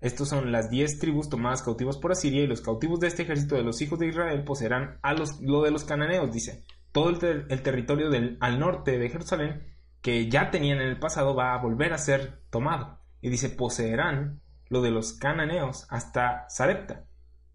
[0.01, 3.55] estos son las diez tribus tomadas cautivos por Asiria, y los cautivos de este ejército
[3.55, 6.65] de los hijos de Israel poseerán a los, lo de los cananeos, dice.
[6.93, 9.63] Todo el, el territorio al norte de Jerusalén,
[10.01, 13.00] que ya tenían en el pasado, va a volver a ser tomado.
[13.21, 17.05] Y dice, poseerán lo de los cananeos hasta Sarepta,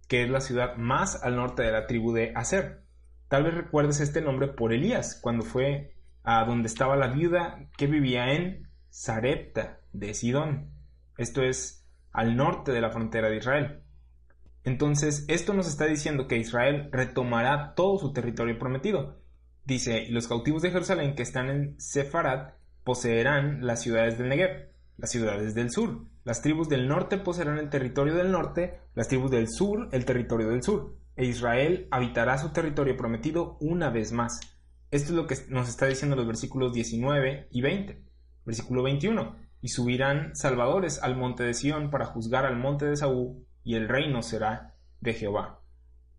[0.08, 2.84] que es la ciudad más al norte de la tribu de Aser.
[3.28, 7.88] Tal vez recuerdes este nombre por Elías, cuando fue a donde estaba la viuda que
[7.88, 10.72] vivía en Sarepta de Sidón.
[11.18, 13.82] Esto es al norte de la frontera de Israel.
[14.64, 19.22] Entonces, esto nos está diciendo que Israel retomará todo su territorio prometido.
[19.64, 25.12] Dice, los cautivos de Jerusalén que están en Sefarat poseerán las ciudades del Negev, las
[25.12, 29.50] ciudades del sur, las tribus del norte poseerán el territorio del norte, las tribus del
[29.50, 34.40] sur el territorio del sur, e Israel habitará su territorio prometido una vez más.
[34.92, 38.02] Esto es lo que nos está diciendo los versículos 19 y 20.
[38.46, 39.36] Versículo 21.
[39.62, 43.90] Y subirán salvadores al monte de Sión para juzgar al monte de Saúl, y el
[43.90, 45.62] reino será de Jehová.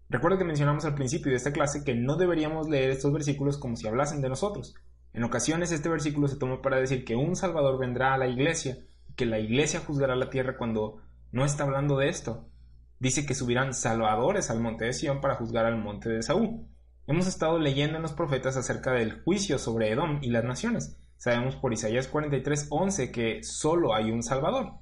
[0.08, 3.76] Recuerda que mencionamos al principio de esta clase que no deberíamos leer estos versículos como
[3.76, 4.74] si hablasen de nosotros.
[5.16, 8.76] En ocasiones este versículo se toma para decir que un Salvador vendrá a la iglesia
[9.16, 10.98] que la iglesia juzgará la tierra cuando
[11.32, 12.50] no está hablando de esto.
[12.98, 16.66] Dice que subirán salvadores al monte de Sión para juzgar al monte de Saúl.
[17.06, 20.98] Hemos estado leyendo en los profetas acerca del juicio sobre Edom y las naciones.
[21.16, 24.74] Sabemos por Isaías 43:11 que solo hay un Salvador.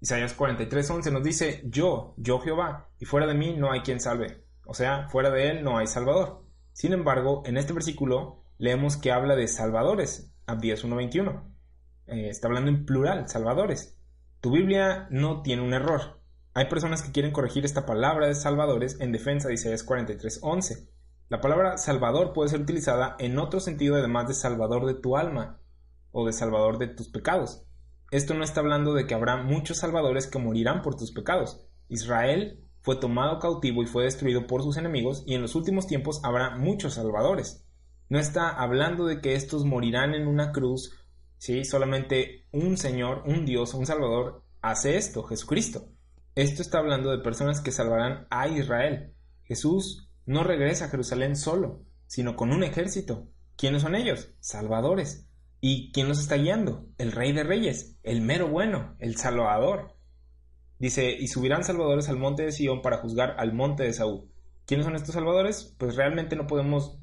[0.00, 4.42] Isaías 43:11 nos dice, yo, yo Jehová, y fuera de mí no hay quien salve.
[4.64, 6.46] O sea, fuera de él no hay Salvador.
[6.72, 11.52] Sin embargo, en este versículo leemos que habla de salvadores, Abdías 1:21.
[12.06, 13.98] Eh, está hablando en plural, salvadores.
[14.40, 16.20] Tu Biblia no tiene un error.
[16.54, 20.88] Hay personas que quieren corregir esta palabra de salvadores en defensa de Isaías 43:11.
[21.28, 25.58] La palabra salvador puede ser utilizada en otro sentido además de salvador de tu alma
[26.12, 27.64] o de salvador de tus pecados.
[28.12, 31.66] Esto no está hablando de que habrá muchos salvadores que morirán por tus pecados.
[31.88, 36.20] Israel fue tomado cautivo y fue destruido por sus enemigos y en los últimos tiempos
[36.22, 37.66] habrá muchos salvadores.
[38.12, 40.94] No está hablando de que estos morirán en una cruz,
[41.38, 41.64] ¿sí?
[41.64, 45.88] solamente un Señor, un Dios, un Salvador hace esto, Jesucristo.
[46.34, 49.14] Esto está hablando de personas que salvarán a Israel.
[49.44, 53.30] Jesús no regresa a Jerusalén solo, sino con un ejército.
[53.56, 54.28] ¿Quiénes son ellos?
[54.40, 55.26] Salvadores.
[55.62, 56.90] ¿Y quién los está guiando?
[56.98, 59.96] El Rey de Reyes, el mero bueno, el Salvador.
[60.78, 64.28] Dice, y subirán salvadores al monte de Sion para juzgar al monte de Saúl.
[64.66, 65.74] ¿Quiénes son estos salvadores?
[65.78, 66.98] Pues realmente no podemos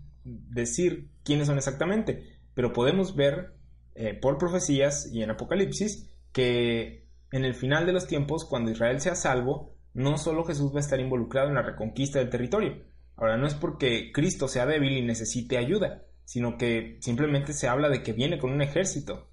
[0.49, 3.55] decir quiénes son exactamente, pero podemos ver
[3.95, 9.01] eh, por profecías y en Apocalipsis que en el final de los tiempos, cuando Israel
[9.01, 12.83] sea salvo, no solo Jesús va a estar involucrado en la reconquista del territorio.
[13.15, 17.89] Ahora, no es porque Cristo sea débil y necesite ayuda, sino que simplemente se habla
[17.89, 19.29] de que viene con un ejército.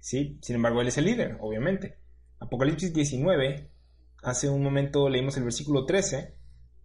[0.00, 0.38] ¿Sí?
[0.40, 1.98] Sin embargo, Él es el líder, obviamente.
[2.38, 3.70] Apocalipsis 19,
[4.22, 6.34] hace un momento leímos el versículo 13,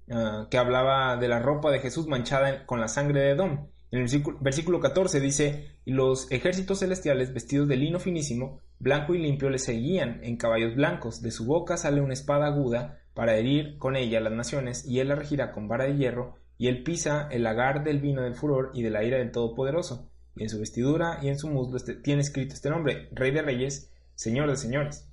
[0.10, 3.68] Ah, que hablaba de la ropa de Jesús manchada con la sangre de Edom.
[3.92, 9.20] En el versículo 14 dice, y los ejércitos celestiales vestidos de lino finísimo, blanco y
[9.20, 11.22] limpio, le seguían en caballos blancos.
[11.22, 15.08] De su boca sale una espada aguda para herir con ella las naciones, y él
[15.08, 18.72] la regirá con vara de hierro, y él pisa el lagar del vino del furor
[18.74, 20.12] y de la ira del Todopoderoso.
[20.36, 23.42] Y en su vestidura y en su muslo este, tiene escrito este nombre, Rey de
[23.42, 25.10] Reyes, Señor de Señores.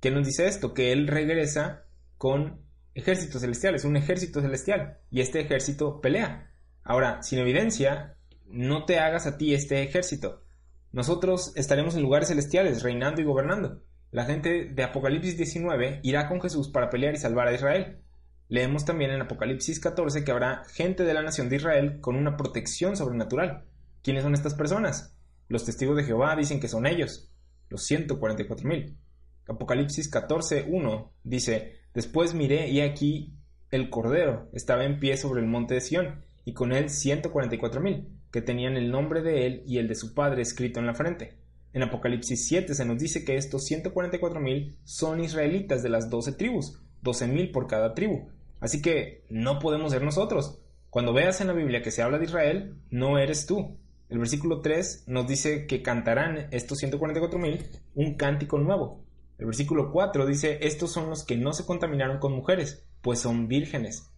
[0.00, 0.72] ¿Qué nos dice esto?
[0.72, 1.84] Que él regresa
[2.16, 2.67] con
[2.98, 6.50] ejércitos celestiales, un ejército celestial, y este ejército pelea.
[6.82, 10.42] Ahora, sin evidencia, no te hagas a ti este ejército.
[10.90, 13.82] Nosotros estaremos en lugares celestiales, reinando y gobernando.
[14.10, 18.02] La gente de Apocalipsis 19 irá con Jesús para pelear y salvar a Israel.
[18.48, 22.36] Leemos también en Apocalipsis 14 que habrá gente de la nación de Israel con una
[22.36, 23.66] protección sobrenatural.
[24.02, 25.14] ¿Quiénes son estas personas?
[25.46, 27.30] Los testigos de Jehová dicen que son ellos,
[27.68, 28.96] los 144.000.
[29.46, 33.34] Apocalipsis 14.1 dice, Después miré y aquí
[33.70, 37.56] el Cordero estaba en pie sobre el monte de Sión, y con él ciento cuarenta
[37.56, 40.80] y cuatro mil, que tenían el nombre de él y el de su padre escrito
[40.80, 41.36] en la frente.
[41.74, 45.82] En Apocalipsis 7 se nos dice que estos ciento cuarenta y cuatro mil son israelitas
[45.82, 48.30] de las doce tribus, doce mil por cada tribu.
[48.60, 50.58] Así que no podemos ser nosotros.
[50.90, 53.76] Cuando veas en la Biblia que se habla de Israel, no eres tú.
[54.08, 57.64] El versículo 3 nos dice que cantarán estos mil
[57.94, 59.04] un cántico nuevo.
[59.38, 63.46] El versículo 4 dice, estos son los que no se contaminaron con mujeres, pues son
[63.46, 64.12] vírgenes.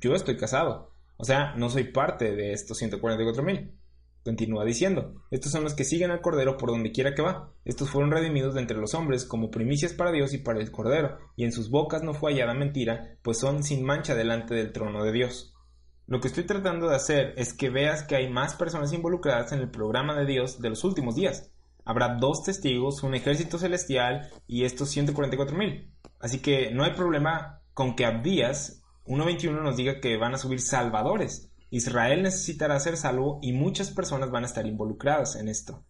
[0.00, 3.76] Yo estoy casado, o sea, no soy parte de estos 144 mil.
[4.24, 7.52] Continúa diciendo, estos son los que siguen al Cordero por donde quiera que va.
[7.64, 11.18] Estos fueron redimidos de entre los hombres como primicias para Dios y para el Cordero,
[11.34, 15.02] y en sus bocas no fue hallada mentira, pues son sin mancha delante del trono
[15.02, 15.52] de Dios.
[16.06, 19.58] Lo que estoy tratando de hacer es que veas que hay más personas involucradas en
[19.58, 21.51] el programa de Dios de los últimos días.
[21.84, 25.92] Habrá dos testigos, un ejército celestial y estos 144 mil.
[26.20, 30.60] Así que no hay problema con que Abdías 1.21 nos diga que van a subir
[30.60, 31.50] salvadores.
[31.70, 35.84] Israel necesitará ser salvo y muchas personas van a estar involucradas en esto.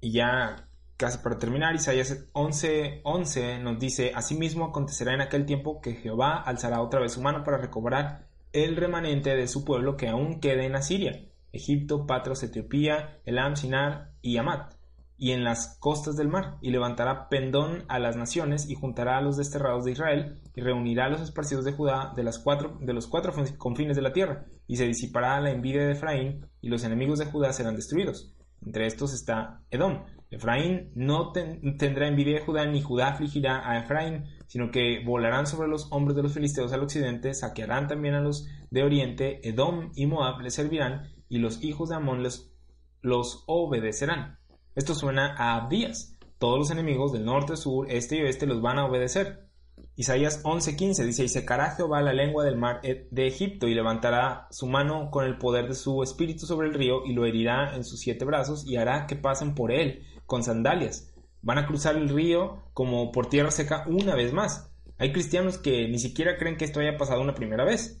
[0.00, 5.80] Y ya casi para terminar, Isaías 11:11 11 nos dice, Asimismo acontecerá en aquel tiempo
[5.80, 10.08] que Jehová alzará otra vez su mano para recobrar el remanente de su pueblo que
[10.08, 14.77] aún quede en Asiria, Egipto, Patros, Etiopía, Elam, Sinar y Amat
[15.18, 19.20] y en las costas del mar, y levantará pendón a las naciones, y juntará a
[19.20, 22.94] los desterrados de Israel, y reunirá a los esparcidos de Judá de, las cuatro, de
[22.94, 26.84] los cuatro confines de la tierra, y se disipará la envidia de Efraín, y los
[26.84, 28.32] enemigos de Judá serán destruidos.
[28.64, 30.04] Entre estos está Edom.
[30.30, 35.68] Efraín no tendrá envidia de Judá, ni Judá afligirá a Efraín, sino que volarán sobre
[35.68, 40.06] los hombros de los filisteos al occidente, saquearán también a los de oriente, Edom y
[40.06, 42.52] Moab les servirán, y los hijos de Amón les,
[43.00, 44.37] los obedecerán.
[44.78, 46.16] Esto suena a Abdías.
[46.38, 49.48] Todos los enemigos del norte, sur, este y oeste los van a obedecer.
[49.96, 54.68] Isaías 11:15 dice, y secará Jehová la lengua del mar de Egipto y levantará su
[54.68, 57.98] mano con el poder de su espíritu sobre el río y lo herirá en sus
[57.98, 61.12] siete brazos y hará que pasen por él con sandalias.
[61.42, 64.70] Van a cruzar el río como por tierra seca una vez más.
[64.96, 68.00] Hay cristianos que ni siquiera creen que esto haya pasado una primera vez.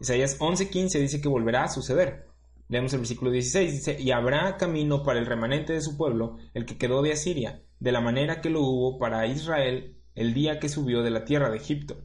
[0.00, 2.26] Isaías 11:15 dice que volverá a suceder.
[2.68, 6.66] Leemos el versículo 16, dice, y habrá camino para el remanente de su pueblo, el
[6.66, 10.68] que quedó de Asiria, de la manera que lo hubo para Israel el día que
[10.68, 11.96] subió de la tierra de Egipto.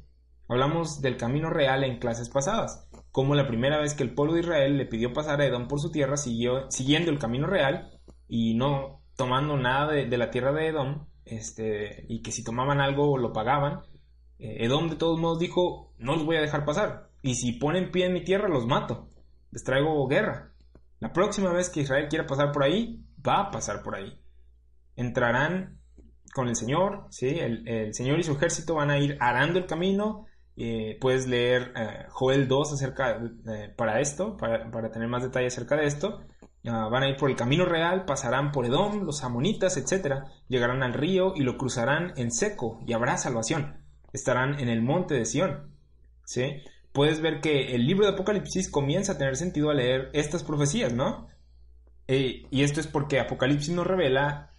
[0.48, 4.42] Hablamos del camino real en clases pasadas, como la primera vez que el pueblo de
[4.42, 7.90] Israel le pidió pasar a Edom por su tierra siguió, siguiendo el camino real
[8.28, 13.18] y no tomando nada de, la tierra de Edom, este, y que si tomaban algo
[13.18, 13.82] lo pagaban.
[14.40, 17.92] Eh, Edom de todos modos dijo, no los voy a dejar pasar, y si ponen
[17.92, 19.08] pie en mi tierra los mato.
[19.52, 20.51] les traigo guerra.
[21.02, 24.22] La próxima vez que Israel quiera pasar por ahí, va a pasar por ahí.
[24.96, 25.80] Entrarán
[26.32, 27.28] con el Señor, ¿sí?
[27.28, 30.28] el, Señor y su ejército van a ir arando el camino.
[30.56, 35.76] Eh, puedes leer eh, Joel 2 acerca, eh, para esto, para, tener más detalle acerca
[35.76, 36.22] de esto.
[36.68, 40.26] Ah, van a ir por el camino real, pasarán por Edom, los amonitas, etc.
[40.50, 43.84] Llegarán al río y lo cruzarán en seco y habrá salvación.
[44.14, 45.72] Estarán en el monte de Sión.
[46.26, 46.62] ¿sí?
[46.92, 50.94] Puedes ver que el libro de Apocalipsis comienza a tener sentido al leer estas profecías,
[50.94, 51.30] ¿no?
[52.08, 54.52] y esto es porque Apocalipsis nos revela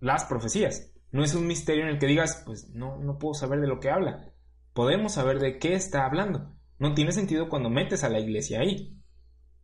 [0.00, 0.92] las profecías.
[1.10, 3.80] No es un misterio en el que digas, pues no, no puedo saber de lo
[3.80, 4.32] que habla.
[4.74, 6.54] Podemos saber de qué está hablando.
[6.78, 8.96] No tiene sentido cuando metes a la iglesia ahí.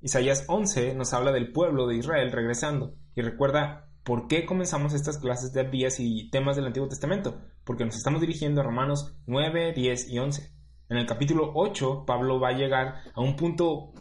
[0.01, 5.18] Isaías 11 nos habla del pueblo de Israel regresando y recuerda por qué comenzamos estas
[5.18, 9.72] clases de días y temas del Antiguo Testamento, porque nos estamos dirigiendo a Romanos 9,
[9.72, 10.55] 10 y 11.
[10.89, 13.93] En el capítulo 8, Pablo va a llegar a un punto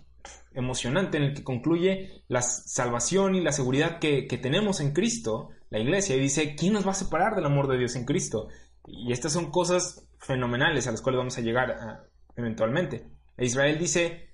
[0.53, 5.79] emocionante en el que concluye la salvación y la seguridad que, tenemos en Cristo, la
[5.79, 8.47] iglesia, y dice, ¿quién nos va a separar del amor de Dios en Cristo?
[8.87, 13.07] Y estas son cosas fenomenales a las cuales vamos a llegar eventualmente.
[13.37, 14.29] E Israel dice,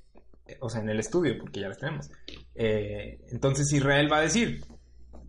[0.59, 2.09] o sea, en el estudio, porque ya las tenemos.
[2.53, 4.65] Eh, entonces Israel va a decir,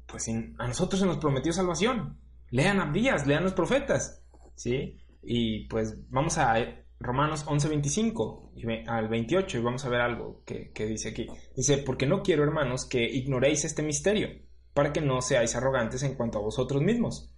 [0.06, 2.18] pues a nosotros se nos prometió salvación.
[2.50, 4.22] Lean Abdías, lean los profetas,
[4.56, 4.98] ¿sí?
[5.22, 8.52] Y pues vamos a Romanos 11:25
[8.86, 11.26] al 28 y vamos a ver algo que, dice aquí.
[11.56, 14.28] Dice, porque no quiero, hermanos, que ignoréis este misterio,
[14.72, 17.34] para que no seáis arrogantes en cuanto a vosotros mismos.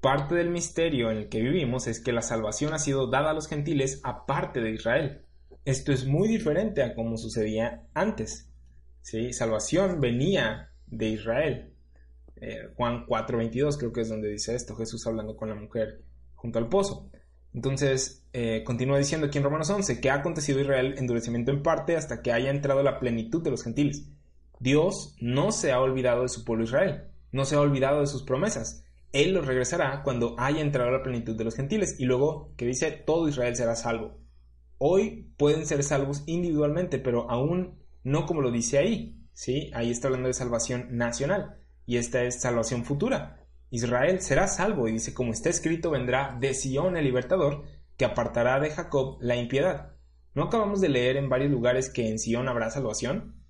[0.00, 3.34] Parte del misterio en el que vivimos es que la salvación ha sido dada a
[3.34, 5.22] los gentiles aparte de Israel.
[5.64, 8.50] Esto es muy diferente a como sucedía antes.
[9.02, 9.32] ¿sí?
[9.32, 11.72] Salvación venía de Israel.
[12.36, 16.02] Eh, Juan 4:22 creo que es donde dice esto, Jesús hablando con la mujer
[16.34, 17.10] junto al pozo.
[17.56, 21.96] Entonces, eh, continúa diciendo aquí en Romanos 11 que ha acontecido Israel endurecimiento en parte
[21.96, 24.10] hasta que haya entrado la plenitud de los gentiles.
[24.60, 28.24] Dios no se ha olvidado de su pueblo Israel, no se ha olvidado de sus
[28.24, 28.84] promesas.
[29.12, 32.90] Él los regresará cuando haya entrado la plenitud de los gentiles y luego que dice
[32.90, 34.18] todo Israel será salvo.
[34.76, 39.18] Hoy pueden ser salvos individualmente, pero aún no como lo dice ahí.
[39.32, 39.70] ¿sí?
[39.72, 43.45] Ahí está hablando de salvación nacional y esta es salvación futura.
[43.70, 47.64] Israel será salvo y dice, como está escrito, vendrá de Sion el libertador,
[47.96, 49.92] que apartará de Jacob la impiedad.
[50.34, 53.42] ¿No acabamos de leer en varios lugares que en Sion habrá salvación?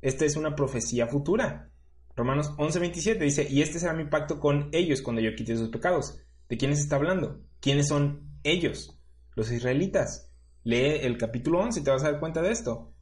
[0.00, 1.70] Esta es una profecía futura.
[2.14, 6.18] Romanos 11:27 dice, y este será mi pacto con ellos cuando yo quite sus pecados.
[6.48, 7.40] ¿De quiénes está hablando?
[7.60, 8.98] ¿Quiénes son ellos?
[9.34, 10.30] Los israelitas.
[10.64, 12.92] Lee el capítulo 11 y te vas a dar cuenta de esto.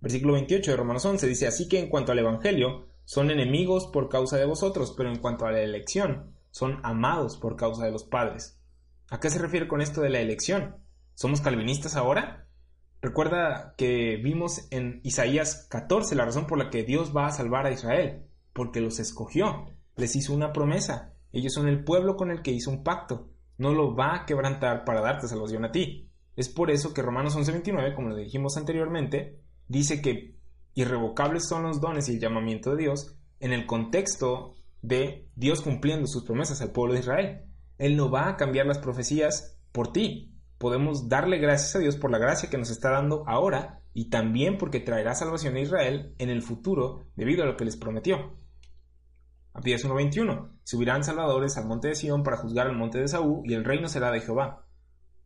[0.00, 4.08] Versículo 28 de Romanos 11 dice, así que en cuanto al Evangelio, son enemigos por
[4.08, 8.04] causa de vosotros, pero en cuanto a la elección, son amados por causa de los
[8.04, 8.60] padres.
[9.10, 10.76] ¿A qué se refiere con esto de la elección?
[11.14, 12.46] ¿Somos calvinistas ahora?
[13.02, 17.66] Recuerda que vimos en Isaías 14 la razón por la que Dios va a salvar
[17.66, 22.42] a Israel, porque los escogió, les hizo una promesa, ellos son el pueblo con el
[22.42, 26.08] que hizo un pacto, no lo va a quebrantar para darte salvación a ti.
[26.36, 30.38] Es por eso que Romanos 11:29, como lo dijimos anteriormente, dice que
[30.74, 36.06] irrevocables son los dones y el llamamiento de Dios en el contexto de Dios cumpliendo
[36.06, 37.42] sus promesas al pueblo de Israel.
[37.78, 40.34] Él no va a cambiar las profecías por ti.
[40.58, 44.58] Podemos darle gracias a Dios por la gracia que nos está dando ahora y también
[44.58, 48.36] porque traerá salvación a Israel en el futuro debido a lo que les prometió.
[49.52, 50.58] Abdías 1.21.
[50.62, 53.88] Subirán salvadores al monte de Sión para juzgar al monte de Saúl y el reino
[53.88, 54.66] será de Jehová.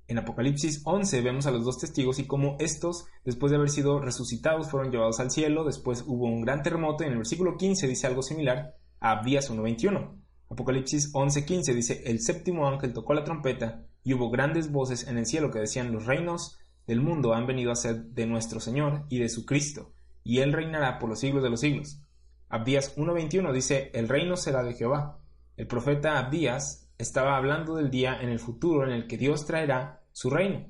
[0.06, 4.00] En Apocalipsis 11 vemos a los dos testigos y cómo estos, después de haber sido
[4.00, 7.88] resucitados, fueron llevados al cielo, después hubo un gran terremoto y en el versículo 15
[7.88, 10.20] dice algo similar a Abdías 1.21.
[10.50, 15.24] Apocalipsis 11:15 dice, el séptimo ángel tocó la trompeta y hubo grandes voces en el
[15.24, 19.20] cielo que decían, los reinos del mundo han venido a ser de nuestro Señor y
[19.20, 22.02] de su Cristo, y él reinará por los siglos de los siglos.
[22.50, 25.18] Abdías 1:21 dice, el reino será de Jehová.
[25.56, 30.02] El profeta Abdías estaba hablando del día en el futuro en el que Dios traerá
[30.12, 30.66] su reino.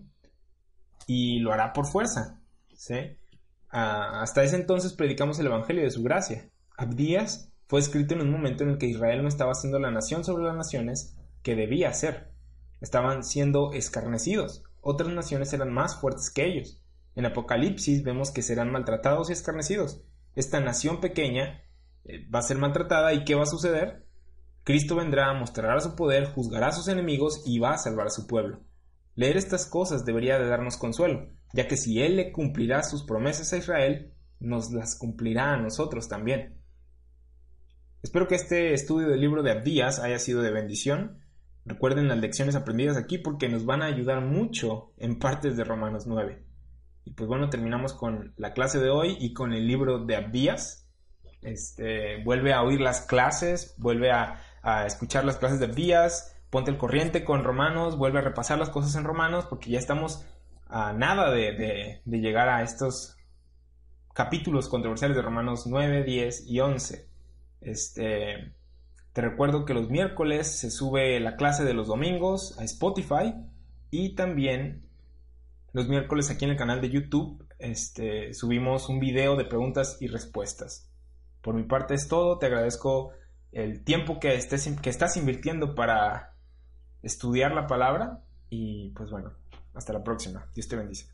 [1.07, 2.41] Y lo hará por fuerza.
[3.71, 6.51] Ah, hasta ese entonces predicamos el Evangelio de su gracia.
[6.77, 10.25] Abdías fue escrito en un momento en el que Israel no estaba siendo la nación
[10.25, 12.33] sobre las naciones que debía ser.
[12.81, 14.65] Estaban siendo escarnecidos.
[14.81, 16.83] Otras naciones eran más fuertes que ellos.
[17.15, 20.03] En Apocalipsis vemos que serán maltratados y escarnecidos.
[20.35, 21.63] Esta nación pequeña
[22.05, 24.05] eh, va a ser maltratada y ¿qué va a suceder?
[24.65, 28.27] Cristo vendrá, mostrará su poder, juzgará a sus enemigos y va a salvar a su
[28.27, 28.61] pueblo.
[29.15, 33.53] Leer estas cosas debería de darnos consuelo, ya que si Él le cumplirá sus promesas
[33.53, 36.59] a Israel, nos las cumplirá a nosotros también.
[38.03, 41.21] Espero que este estudio del libro de Abdías haya sido de bendición.
[41.67, 46.07] Recuerden las lecciones aprendidas aquí porque nos van a ayudar mucho en partes de Romanos
[46.07, 46.43] 9.
[47.05, 50.91] Y pues bueno, terminamos con la clase de hoy y con el libro de Abdías.
[51.43, 56.71] Este, vuelve a oír las clases, vuelve a, a escuchar las clases de Abdías, ponte
[56.71, 60.25] el corriente con Romanos, vuelve a repasar las cosas en Romanos, porque ya estamos
[60.67, 63.17] a nada de, de, de llegar a estos
[64.15, 67.09] capítulos controversiales de Romanos 9, 10 y 11.
[67.61, 68.55] Este,
[69.13, 73.35] te recuerdo que los miércoles se sube la clase de los domingos a Spotify
[73.91, 74.89] y también
[75.73, 80.07] los miércoles aquí en el canal de YouTube este, subimos un video de preguntas y
[80.07, 80.91] respuestas.
[81.43, 83.11] Por mi parte es todo, te agradezco
[83.55, 86.35] el tiempo que, estés, que estás invirtiendo para
[87.03, 89.33] estudiar la palabra y pues bueno,
[89.75, 90.47] hasta la próxima.
[90.55, 91.07] Dios te bendice.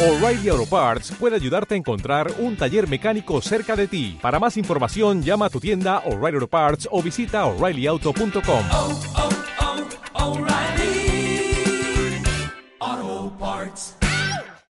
[0.00, 4.18] O'Reilly Auto Parts puede ayudarte a encontrar un taller mecánico cerca de ti.
[4.22, 9.39] Para más información, llama a tu tienda O'Reilly Auto Parts o visita oreillyauto.com.